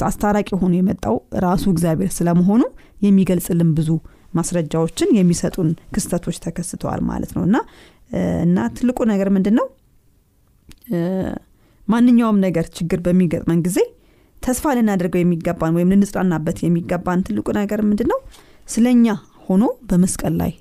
አስታራቂ 0.06 0.50
ሆኖ 0.62 0.74
የመጣው 0.78 1.16
ራሱ 1.46 1.64
እግዚአብሔር 1.74 2.12
ስለመሆኑ 2.18 2.64
የሚገልጽልን 3.02 3.70
ብዙ 3.78 3.90
ማስረጃዎችን 4.34 5.10
የሚሰጡን 5.18 5.70
ክስተቶች 5.94 6.38
ተከስተዋል 6.46 7.02
ማለት 7.10 7.32
ነው። 7.38 7.44
እና 7.48 7.58
እና 8.46 8.68
ትልቁ 8.78 9.00
ነገር 9.12 9.28
ምንድን 9.36 9.56
ነው 9.60 9.68
ማንኛውም 11.88 12.40
ነገር 12.46 12.66
ችግር 12.78 13.00
በሚገጥመን 13.06 13.60
ጊዜ 13.68 13.80
ተስፋ 14.42 14.74
ልናደርገው 14.78 15.20
የሚገባን 15.22 15.76
ወይም 15.78 15.92
ልንጽናናበት 15.94 16.58
የሚገባን 16.66 17.20
ትልቁ 17.28 17.48
ነገር 17.60 17.80
ምንድን 17.90 18.08
ነው 18.12 18.20
ስለኛ 18.68 19.06
ሆኖ 19.48 19.64
በመስቀል 19.90 20.34
ላይ 20.42 20.52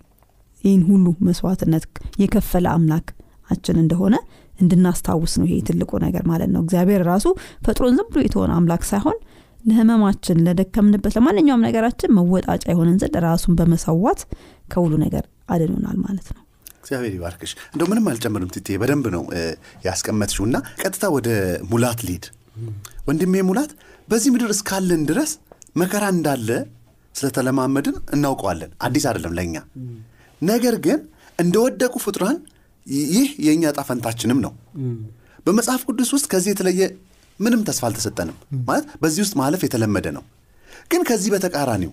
ይህን 0.64 0.83
ሁሉ 0.88 1.06
መስዋዕትነት 1.26 1.85
የከፈለ 2.22 2.66
አምላካችን 2.74 3.76
እንደሆነ 3.83 4.14
እንድናስታውስ 4.59 5.35
ነው 5.40 5.46
ይሄ 5.48 5.59
ትልቁ 5.68 5.90
ነገር 6.04 6.24
ማለት 6.30 6.50
ነው። 6.54 6.61
እግዚአብሔር 6.64 7.02
ራሱ 7.11 7.26
ፈጥሮን 7.66 7.94
ዝም 7.98 8.09
ብሎ 8.11 8.20
የተሆነ 8.26 8.50
አምላክ 8.59 8.83
ሳይሆን 8.90 9.16
ለህመማችን 9.64 10.38
ለደከምንበት 10.46 11.12
ለማንኛውም 11.16 11.64
ነገራችን 11.66 12.14
መወጣጫ 12.18 12.64
የሆነን 12.73 12.99
ዘንድ 13.03 13.16
ራሱን 13.27 13.57
በመሰዋት 13.59 14.20
ከሁሉ 14.73 14.92
ነገር 15.05 15.25
አድኖናል 15.49 15.96
ማለት 16.05 16.29
ነው። 16.35 16.42
እግዚአብሔር 16.83 17.12
ይባርክሽ። 17.16 17.53
እንደው 17.70 17.87
ምንም 17.90 18.07
አልጨምርም 18.11 18.51
ትቴ 18.55 18.77
በደንብ 18.83 19.07
ነው 19.14 19.23
ያስቀመጥሽው። 19.87 20.44
እና 20.49 20.57
ቀጥታ 20.83 21.05
ወደ 21.16 21.29
ሙላት 21.73 22.03
ሊድ 22.09 22.27
ወንድሜ 23.09 23.35
ሙላት 23.49 23.73
በዚህ 24.09 24.31
ምድር 24.35 24.51
እስካለን 24.55 25.03
ድረስ 25.11 25.31
መከራ 25.77 26.05
እንዳለ 26.14 26.49
ስለተለማመድን 27.14 27.96
እናውቀዋለን። 28.14 28.70
አዲስ 28.85 29.05
አይደለም 29.11 29.35
ለእኛ። 29.38 29.57
ነገር 30.42 30.75
ግን 30.85 30.99
እንደወደቁ 31.38 31.94
ፍጡራን 32.05 32.38
ይህ 33.12 33.29
የእኛ 33.46 33.73
ጣፈንታችንም 33.77 34.38
ነው። 34.44 34.53
በመጽሐፍ 35.46 35.83
ቅዱስ 35.88 36.11
ውስጥ 36.14 36.27
ከዚህ 36.33 36.51
የተለየ 36.53 36.83
ምንም 37.40 37.61
ተስፋ 37.68 37.85
አልተሰጠንም። 37.88 38.37
ማለት 38.68 38.87
በዚህ 39.03 39.20
ውስጥ 39.24 39.35
ማለፍ 39.40 39.62
የተለመደ 39.66 40.07
ነው። 40.16 40.24
ግን 40.90 41.03
ከዚህ 41.09 41.31
በተቃራኒው 41.35 41.92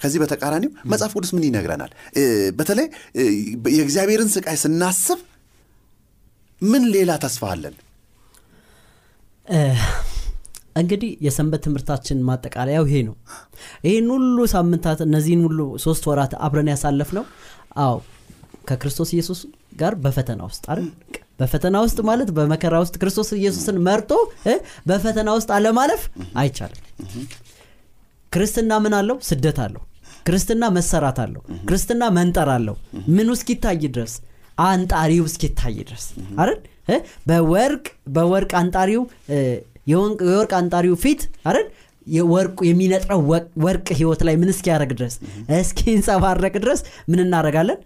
ከዚህ 0.00 0.18
በተቃራኒው 0.22 0.70
መጽሐፍ 0.92 1.12
ቅዱስ 1.16 1.30
ምን 1.34 1.44
ይነግረናል? 1.48 1.90
በተለይ 2.58 2.86
የእግዚአብሔርን 3.76 4.30
ስቃይ 4.34 4.56
ስናስብ 4.62 5.20
ምን 6.62 6.82
ሌላ 6.94 7.10
ተስፋ 7.22 7.42
አለን? 7.52 7.74
እንግዲህ 10.76 11.10
የሰንበት 11.26 11.62
ትምህርታችን 11.66 12.18
ማጠቃለያው 12.28 12.84
ይሄ 12.88 12.98
ነው። 13.08 13.14
ይህን 13.86 14.06
ሁሉ 14.14 14.46
ሳምንታት 14.52 15.00
እነዚህን 15.06 15.42
ሁሉ 15.46 15.60
ሶስት 15.84 16.04
ወራት 16.10 16.34
አብረን 16.46 16.70
ያሳለፍ 16.72 17.10
ነው 17.18 17.24
አዎ 17.84 17.96
ከክርስቶስ 18.68 19.10
ኢየሱስ 19.14 19.40
ጋር 19.76 19.94
በፈተና 20.02 20.40
ውስጥ 20.48 20.64
አይደል 20.72 20.88
በፈተና 21.42 21.76
ውስጥ 21.84 21.98
ማለት 22.08 22.28
በመከራ 22.36 22.74
ውስጥ 22.82 22.94
ክርስቶስ 23.02 23.30
ኢየሱስን 23.38 23.78
መርጦ 23.86 24.10
በፈተና 24.88 25.30
ውስጥ 25.38 25.50
አለማለፍ 25.56 26.02
አይቻልም። 26.38 26.82
ክርስትና 28.32 28.72
ምን 28.84 28.94
አለው? 28.98 29.16
ስደት 29.28 29.58
አለው። 29.64 29.82
ክርስትና 30.28 30.64
መሰራት 30.76 31.18
አለው። 31.22 31.42
ክርስትና 31.68 32.02
መንጠር 32.16 32.48
አለው። 32.54 32.76
ምኑ 33.16 33.28
እስኪታይ 33.36 33.82
ድረስ? 33.94 34.12
አንጣሪው 34.64 35.24
እስኪታይ 35.30 35.76
ድረስ። 35.82 36.04
አይደል? 36.40 36.58
በወርቅ 37.28 37.84
በወርቅ 38.14 38.52
አንጣሪው 38.60 39.02
የወርቅ 39.90 40.52
አንጣሪው 40.58 40.94
ፊት 41.04 41.20
አይደል? 41.48 41.66
የወርቁ 42.06 42.58
የሚነጥረው 42.68 43.20
ወርቅ 43.64 43.86
ህይወት 43.98 44.20
ላይ 44.28 44.34
ምን 44.40 44.50
እስኪያደረግ 44.54 44.92
ድረስ? 44.98 45.14
እስኪንጸባረቅ 45.58 46.54
ድረስ 46.64 46.80
ምን 47.10 47.20
እናደረጋለን 47.24 47.78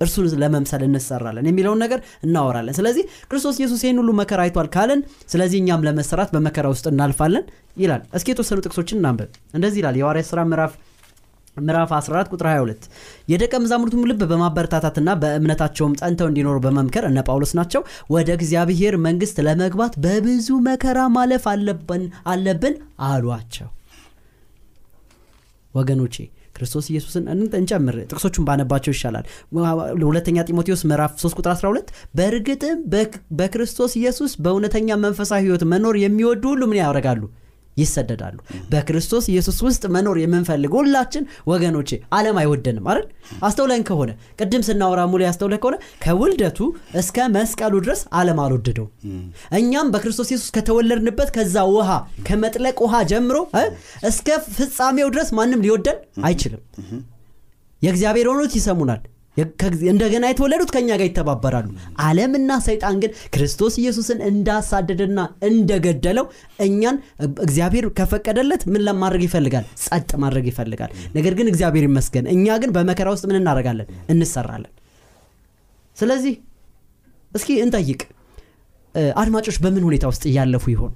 እርሱን 0.00 0.26
ለመምሰል 0.42 0.82
እንሰራለን 0.86 1.48
የሚለውን 1.48 1.80
ነገር 1.84 1.98
እናወራለን። 2.26 2.76
ስለዚህ 2.76 3.02
ክርስቶስ 3.30 3.56
ኢየሱስ 3.60 3.80
ይህን 3.84 3.98
ሁሉ 4.00 4.10
መከራ 4.20 4.40
አይቷል 4.46 4.68
ካለን 4.74 5.00
ስለዚህ 5.32 5.58
እኛም 5.60 5.84
ለመሰራት 5.86 6.30
በመከራ 6.34 6.68
ውስጥ 6.74 6.86
እናልፋለን 6.92 7.44
ይላል። 7.76 8.04
እስኪ 8.16 8.28
የተወሰኑ 8.32 8.60
ጥቅሶችን 8.66 9.00
እናንበብ 9.00 9.28
እንደዚህ 9.56 9.80
ይላል 9.82 9.98
የዋርያ 10.00 10.24
ስራ 10.30 10.40
ምዕራፍ 10.50 10.72
ምዕራፍ 11.60 11.90
14 11.94 12.32
ቁጥር 12.34 12.46
22 12.48 12.84
የደቀ 13.30 13.52
መዛሙርቱም 13.62 14.06
ልብ 14.10 14.20
በማበረታታትና 14.30 15.10
በእምነታቸውም 15.22 15.96
ጸንተው 16.00 16.28
እንዲኖሩ 16.30 16.56
በመምከር 16.64 17.04
እነ 17.08 17.18
ጳውሎስ 17.26 17.52
ናቸው። 17.58 17.82
ወደ 18.14 18.28
እግዚአብሔር 18.38 18.96
መንግስት 19.06 19.38
ለመግባት 19.46 19.94
በብዙ 20.04 20.48
መከራ 20.68 21.00
ማለፍ 21.16 21.46
አለብን 22.32 22.76
አሏቸው። 23.08 23.68
ወገኖቼ 25.74 26.16
ክርስቶስ 26.60 26.86
ኢየሱስን 26.92 27.24
እንጨምር። 27.58 27.96
ጥቅሶቹን 28.10 28.46
ባነባቸው 28.48 28.92
ይሻላል። 28.94 29.26
ሁለተኛ 30.04 30.38
ጢሞቴዎስ 30.48 30.82
ምዕራፍ 30.90 31.12
3 31.18 31.38
ቁጥር 31.40 31.52
12 31.56 31.90
በእርግጥም 32.16 32.78
በክርስቶስ 33.38 33.92
ኢየሱስ 34.00 34.32
በእውነተኛ 34.44 34.98
መንፈሳዊ 35.04 35.42
ህይወት 35.46 35.64
መኖር 35.72 35.96
የሚወዱ 36.02 36.44
ሁሉ 36.52 36.62
ምን 36.70 36.80
ያደርጋሉ 36.80 37.22
ይሰደዳሉ። 37.80 38.36
በክርስቶስ 38.70 39.24
ኢየሱስ 39.32 39.58
ውስጥ 39.66 39.82
መኖር 39.94 40.18
የምንፈልግ 40.20 40.72
ሁላችን 40.78 41.24
ወገኖቼ 41.50 41.88
አለም 42.16 42.38
አይወደንም 42.40 42.86
አይደል? 42.90 43.06
አስተውለን 43.44 43.82
ከሆነ 43.88 44.10
ቅድም 44.40 44.64
ስናወራ 44.66 45.00
ሙሉ 45.10 45.20
ያስተውለ 45.26 45.54
ከሆነ 45.62 45.76
ከውልደቱ 46.04 46.58
እስከ 47.00 47.28
መስቀሉ 47.34 47.74
ድረስ 47.84 48.02
አለም 48.18 48.40
አልወደደው 48.44 48.86
እኛም 49.58 49.92
በክርስቶስ 49.94 50.30
ኢየሱስ 50.30 50.50
ከተወለድንበት 50.56 51.30
ከዛ 51.36 51.56
ውሃ 51.70 51.90
ከመጥለቅ 52.26 52.76
ውሃ 52.84 53.02
ጀምሮ 53.10 53.38
እስከ 54.10 54.28
ፍጻሜው 54.54 55.10
ድረስ 55.14 55.30
ማንም 55.38 55.64
ሊወደን 55.66 55.98
አይችልም። 56.26 56.62
የእግዚአብሔር 57.82 58.26
ሆኖት 58.30 58.54
ይሰሙናል 58.56 59.02
እንደገና 59.90 60.24
የተወለዱት 60.28 60.70
ከእኛ 60.74 60.88
ጋር 60.92 61.06
ይተባበራሉ። 61.08 61.68
አለምና 62.04 62.50
ሰይጣን 62.66 62.96
ግን 63.02 63.12
ክርስቶስ 63.34 63.74
ኢየሱስን 63.82 64.18
እንዳሳደደና 64.30 65.18
እንደገደለው 65.48 66.26
እኛን 66.66 66.96
እግዚአብሔር 67.46 67.86
ከፈቀደለት 67.98 68.62
ምን 68.72 68.84
ለማድረግ 68.88 69.22
ይፈልጋል? 69.28 69.64
ጸጥ 69.84 70.10
ማድረግ 70.22 70.46
ይፈልጋል። 70.50 70.92
ነገር 71.16 71.34
ግን 71.38 71.50
እግዚአብሔር 71.52 71.86
ይመስገን 71.88 72.26
እኛ 72.34 72.56
ግን 72.62 72.72
በመከራ 72.76 73.08
ውስጥ 73.14 73.26
ምን 73.30 73.38
እናደርጋለን? 73.40 73.88
እንሰራለን። 74.10 74.72
ስለዚህ 75.96 76.34
እስኪ 77.32 77.50
እንጠይቅ 77.64 78.00
አድማጮች 79.20 79.56
በምን 79.64 79.84
ሁኔታ 79.88 80.04
ውስጥ 80.12 80.24
እያለፉ 80.30 80.64
ይሆን 80.72 80.92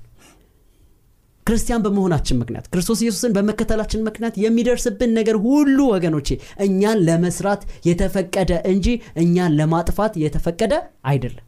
ክርስቲያን 1.47 1.83
በመሆናችን 1.85 2.39
ምክንያት 2.41 2.67
ክርስቶስ 2.73 3.01
ኢየሱስን 3.05 3.33
በመከተላችን 3.37 4.05
ምክንያት 4.07 4.35
የሚደርስብን 4.43 5.11
ነገር 5.19 5.37
ሁሉ 5.45 5.79
ወገኖቼ 5.91 6.29
እኛን 6.67 7.01
ለመስራት 7.09 7.63
የተፈቀደ 7.89 8.53
እንጂ 8.73 8.87
እኛን 9.23 9.57
ለማጥፋት 9.59 10.15
የተፈቀደ 10.25 10.75
አይደለም። 11.11 11.45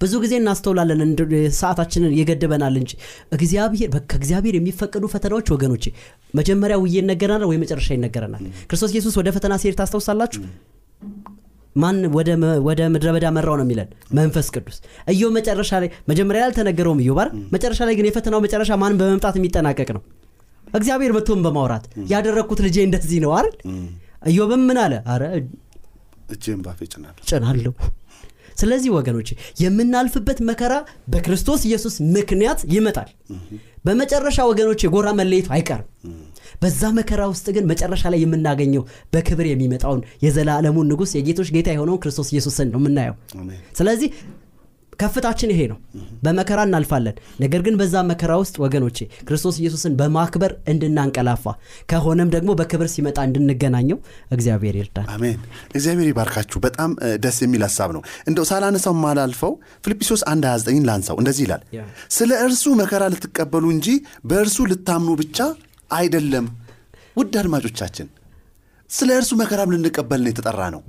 ብዙ 0.00 0.12
ጊዜ 0.22 0.32
እናስተውላለን 0.38 1.10
ሰዓታችንን 1.58 2.12
ይገድበናል 2.18 2.74
እንጂ። 2.80 2.92
እግዚአብሔር 3.36 3.90
ከእግዚአብሔር 4.10 4.54
የሚፈቀዱ 4.58 5.04
ፈተናዎች 5.12 5.48
ወገኖቼ 5.54 5.84
መጀመሪያ 6.34 6.76
ውዬ 6.82 6.96
ይነገረናል 7.00 7.46
ወይ 7.50 7.58
መጨረሻ 7.62 7.88
ይነገረናል? 7.96 8.42
ክርስቶስ 8.68 8.92
ኢየሱስ 8.94 9.16
ወደ 9.20 9.28
ፈተና 9.36 9.54
ሲሄድ 9.62 9.76
ታስታውሳላችሁ 9.80 10.42
ማን 11.78 11.96
ወደ 12.68 12.80
ምድረ 12.94 13.08
በዳ 13.14 13.26
መራው 13.36 13.56
ነው 13.58 13.64
የሚለን? 13.66 13.88
መንፈስ 14.18 14.46
ቅዱስ። 14.54 14.76
እዮ 15.12 15.22
መጨረሻ 15.36 15.70
ላይ 15.82 15.90
መጀመሪያ 16.10 16.40
ያልተነገረውም 16.44 17.00
እዮ 17.04 17.12
ባር 17.18 17.28
መጨረሻ 17.54 17.80
ላይ 17.88 17.94
ግን 17.98 18.08
የፈተናው 18.08 18.42
መጨረሻ 18.46 18.70
ማን 18.82 18.96
በመምጣት 19.00 19.36
የሚጠናቀቅ 19.40 19.88
ነው? 19.96 20.02
እግዚአብሔር 20.74 21.12
መጥቶም 21.16 21.42
በማውራት 21.44 21.84
ያደረግኩት 22.12 22.60
ልጄ 22.66 22.76
እንደዚህ 22.86 23.20
ነው 23.24 23.30
አይደል? 23.36 23.54
እዮብም 24.30 24.62
ምን 24.68 24.78
አለ? 24.84 24.94
አረ 25.12 25.22
እጄን 26.34 26.60
ባፌ 26.64 26.80
ጭናለሁ 27.30 27.72
ስለዚህ 28.58 28.90
ወገኖች 28.94 29.28
የምናልፍበት 29.62 30.38
መከራ 30.48 30.74
በክርስቶስ 31.12 31.60
ኢየሱስ 31.68 31.94
ምክንያት 32.14 32.60
ይመጣል። 32.74 33.10
በመጨረሻ 33.84 34.38
ወገኖች 34.48 34.80
የጎራ 34.84 35.08
መለየቱ 35.18 35.48
አይቀርም። 35.56 35.86
በዛ 36.62 36.82
መከራ 36.96 37.22
ውስጥ 37.32 37.46
ግን 37.56 37.64
መጨረሻ 37.70 38.02
ላይ 38.12 38.20
የምናገኘው 38.22 38.82
በክብር 39.12 39.46
የሚመጣውን 39.48 40.00
የዘላለሙን 40.24 40.88
ንጉሥ 40.92 41.10
የጌቶች 41.16 41.48
ጌታ 41.56 41.68
የሆነውን 41.74 42.00
ክርስቶስ 42.04 42.30
ኢየሱስን 42.34 42.70
ነው 42.72 42.80
የምናየው። 42.82 43.16
ስለዚህ 43.78 44.08
ከፍታችን 44.98 45.50
ይሄ 45.52 45.60
ነው። 45.70 45.78
በመከራ 46.22 46.60
እናልፋለን። 46.66 47.16
ነገር 47.42 47.60
ግን 47.66 47.74
በዛ 47.80 47.94
መከራ 48.08 48.32
ውስጥ 48.40 48.56
ወገኖቼ 48.62 48.98
ክርስቶስ 49.28 49.56
ኢየሱስን 49.60 49.92
በማክበር 49.98 50.52
እንድናንቀላፋ 50.72 51.44
ከሆነም 51.90 52.30
ደግሞ 52.34 52.50
በክብር 52.60 52.88
ሲመጣ 52.94 53.18
እንድንገናኘው 53.28 53.98
እግዚአብሔር 54.36 54.76
ይርዳል 54.80 55.06
አሜን። 55.14 55.38
እግዚአብሔር 55.72 56.08
ይባርካችሁ። 56.10 56.60
በጣም 56.66 56.90
ደስ 57.24 57.38
የሚል 57.44 57.64
ሀሳብ 57.66 57.92
ነው። 57.96 58.02
እንደው 58.28 58.46
ሳላነሳው 58.50 58.96
ማላልፈው 59.04 59.52
ፊልጵስዩስ 59.84 60.24
1 60.28 60.48
29 60.48 60.88
ላንሳው። 60.88 61.18
እንደዚህ 61.22 61.44
ይላል 61.46 61.62
ስለ 62.16 62.30
እርሱ 62.46 62.64
መከራ 62.80 63.04
ልትቀበሉ 63.14 63.64
እንጂ 63.76 63.88
በእርሱ 64.24 64.58
ልታምኑ 64.72 65.12
ብቻ 65.22 65.38
አይደለም። 65.90 66.48
ውድ 67.16 67.34
አድማጮቻችን 67.40 68.08
ስለ 68.90 69.08
እርሱ 69.16 69.32
መከራም 69.40 69.72
ልንቀበል 69.74 70.20
ነው 70.24 70.30
የተጠራ 70.30 70.60
ነው። 70.74 70.82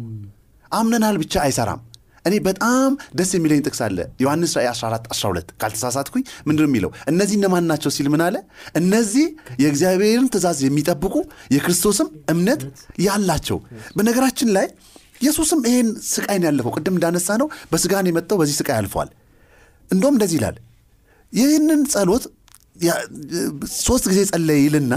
አምነናል 0.72 1.16
ብቻ 1.22 1.36
አይሰራም 1.44 1.80
እኔ 2.26 2.36
በጣም 2.46 2.90
ደስ 3.18 3.32
የሚለኝ 3.36 3.60
ጥቅስ 3.66 3.82
አለ። 3.86 3.98
ዮሐንስ 4.24 4.52
ራእይ 4.58 4.70
14 4.72 5.08
12 5.14 5.54
ካልተሳሳትኩኝ 5.62 6.24
ምንድን 6.48 6.68
የሚለው? 6.70 6.92
እነዚህ 7.12 7.36
እነማን 7.40 7.68
ናቸው 7.72 7.92
ሲል 7.96 8.08
ምን 8.14 8.24
አለ? 8.26 8.36
እነዚህ 8.80 9.26
የእግዚአብሔርን 9.64 10.28
ትእዛዝ 10.34 10.60
የሚጠብቁ 10.66 11.16
የክርስቶስም 11.56 12.10
እምነት 12.34 12.64
ያላቸው። 13.06 13.60
በነገራችን 13.98 14.52
ላይ 14.58 14.68
ኢየሱስም 15.22 15.62
ይሄን 15.68 15.88
ስቃይን 16.10 16.44
ያለፈው። 16.48 16.74
ቅድም 16.78 16.98
እንዳነሳ 16.98 17.38
ነው 17.42 17.48
በስጋን 17.72 18.10
የመጣው 18.10 18.38
በዚህ 18.42 18.58
ስቃይ 18.60 18.78
አልፏል። 18.80 19.10
እንደውም 19.90 20.16
እንደዚህ 20.18 20.38
ይላል 20.40 20.58
ይህንን 21.34 21.82
ጸሎት 21.92 22.24
ሶስት 23.82 24.06
ጊዜ 24.12 24.20
ጸለየ 24.30 24.60
ይልና 24.66 24.94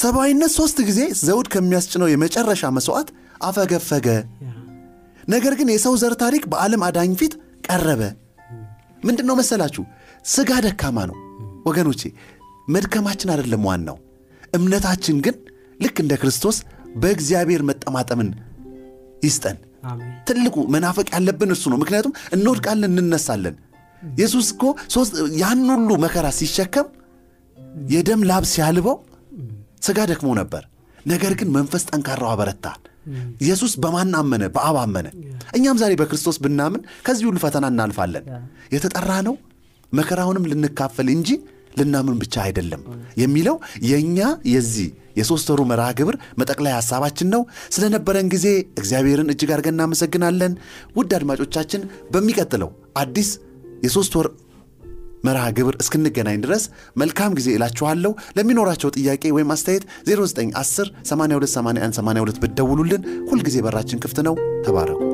ሰብአዊነት 0.00 0.52
ሶስት 0.56 0.78
ጊዜ 0.88 1.00
ዘውድ 1.22 1.48
ከሚያስጭነው 1.52 2.08
የመጨረሻ 2.10 2.70
መስዋዕት 2.76 3.08
አፈገፈገ 3.40 4.06
ነገር 5.28 5.52
ግን 5.58 5.68
የሰው 5.72 5.94
ዘር 6.02 6.14
ታሪክ 6.22 6.42
በዓለም 6.52 6.82
አዳኝ 6.86 7.12
ፊት 7.20 7.34
ቀረበ። 7.66 8.02
ምንድን 9.02 9.26
ነው 9.28 9.36
መሰላችሁ? 9.40 9.82
ስጋ 10.26 10.50
ደካማ 10.64 10.98
ነው። 11.10 11.16
ወገኖቼ 11.66 12.02
መድከማችን 12.68 13.32
አይደለም 13.32 13.62
ዋናው። 13.68 13.96
እምነታችን 14.56 15.16
ግን 15.24 15.36
ልክ 15.80 15.96
እንደ 16.02 16.14
ክርስቶስ 16.20 16.56
በእግዚአብሔር 16.96 17.62
መጠማጠምን 17.68 18.30
ይስጠን። 19.22 19.58
ትልቁ 20.28 20.56
መናፈቅ 20.74 21.06
ያለብን 21.14 21.52
እሱ 21.54 21.64
ነው። 21.72 21.78
ምክንያቱም 21.82 22.16
እንወድቃለን 22.36 22.98
እንነሳለን። 23.02 23.54
ኢየሱስ 24.02 24.48
እኮ 24.54 24.64
ያን 25.40 25.62
ሁሉ 25.72 25.90
መከራ 26.04 26.26
ሲሸከም 26.38 26.86
የደም 27.90 28.22
ላብ 28.30 28.44
ሲያልበው 28.52 28.96
ስጋ 29.86 29.98
ደክሞ 30.10 30.30
ነበር። 30.40 30.62
ነገር 31.06 31.32
ግን 31.40 31.48
መንፈስ 31.56 31.82
ጠንካራው 31.90 32.30
አበረታል 32.32 32.80
ኢየሱስ 33.42 33.72
በማን 33.82 34.12
አመነ? 34.20 34.42
በአብ 34.54 34.76
አመነ። 34.82 35.06
እኛም 35.56 35.80
ዛሬ 35.82 35.92
በክርስቶስ 36.00 36.36
ብናምን 36.44 36.82
ከዚህ 37.06 37.24
ሁሉ 37.28 37.38
ፈተና 37.44 37.66
እናልፋለን። 37.72 38.24
የተጠራ 38.74 39.12
ነው። 39.28 39.34
መከራውንም 39.92 40.48
ልንካፈል 40.50 41.08
እንጂ 41.14 41.28
ልናምን 41.78 42.16
ብቻ 42.20 42.34
አይደለም 42.44 42.82
የሚለው 43.20 43.56
የእኛ 43.88 44.18
የዚህ 44.52 44.88
የሦስት 45.18 45.48
ወሩ 45.52 45.60
መርሃ 45.70 45.86
ግብር 45.98 46.16
መጠቅላይ 46.40 46.72
ሐሳባችን 46.76 47.28
ነው። 47.34 47.42
ስለነበረን 47.74 48.28
ጊዜ 48.34 48.46
እግዚአብሔርን 48.80 49.32
እጅግ 49.32 49.50
አድርገን 49.54 49.76
እናመሰግናለን። 49.76 50.52
ውድ 50.96 51.12
አድማጮቻችን 51.18 51.82
በሚቀጥለው 52.14 52.70
አዲስ 53.02 53.30
የሦስት 53.84 54.14
ወር 54.18 54.28
መርሃ 55.24 55.44
ግብር 55.58 55.76
እስክንገናኝ 55.82 56.38
ድረስ 56.44 56.64
መልካም 56.96 57.36
ጊዜ 57.38 57.48
እላችኋለሁ። 57.56 58.12
ለሚኖራቸው 58.38 58.92
ጥያቄ 58.96 59.24
ወይም 59.36 59.52
አስተያየት 59.56 59.86
0910 60.08 60.92
828182 61.12 62.42
ብትደውሉልን 62.44 63.02
ሁልጊዜ 63.30 63.58
በራችን 63.66 64.02
ክፍት 64.04 64.20
ነው። 64.28 64.36
ተባረኩ 64.66 65.09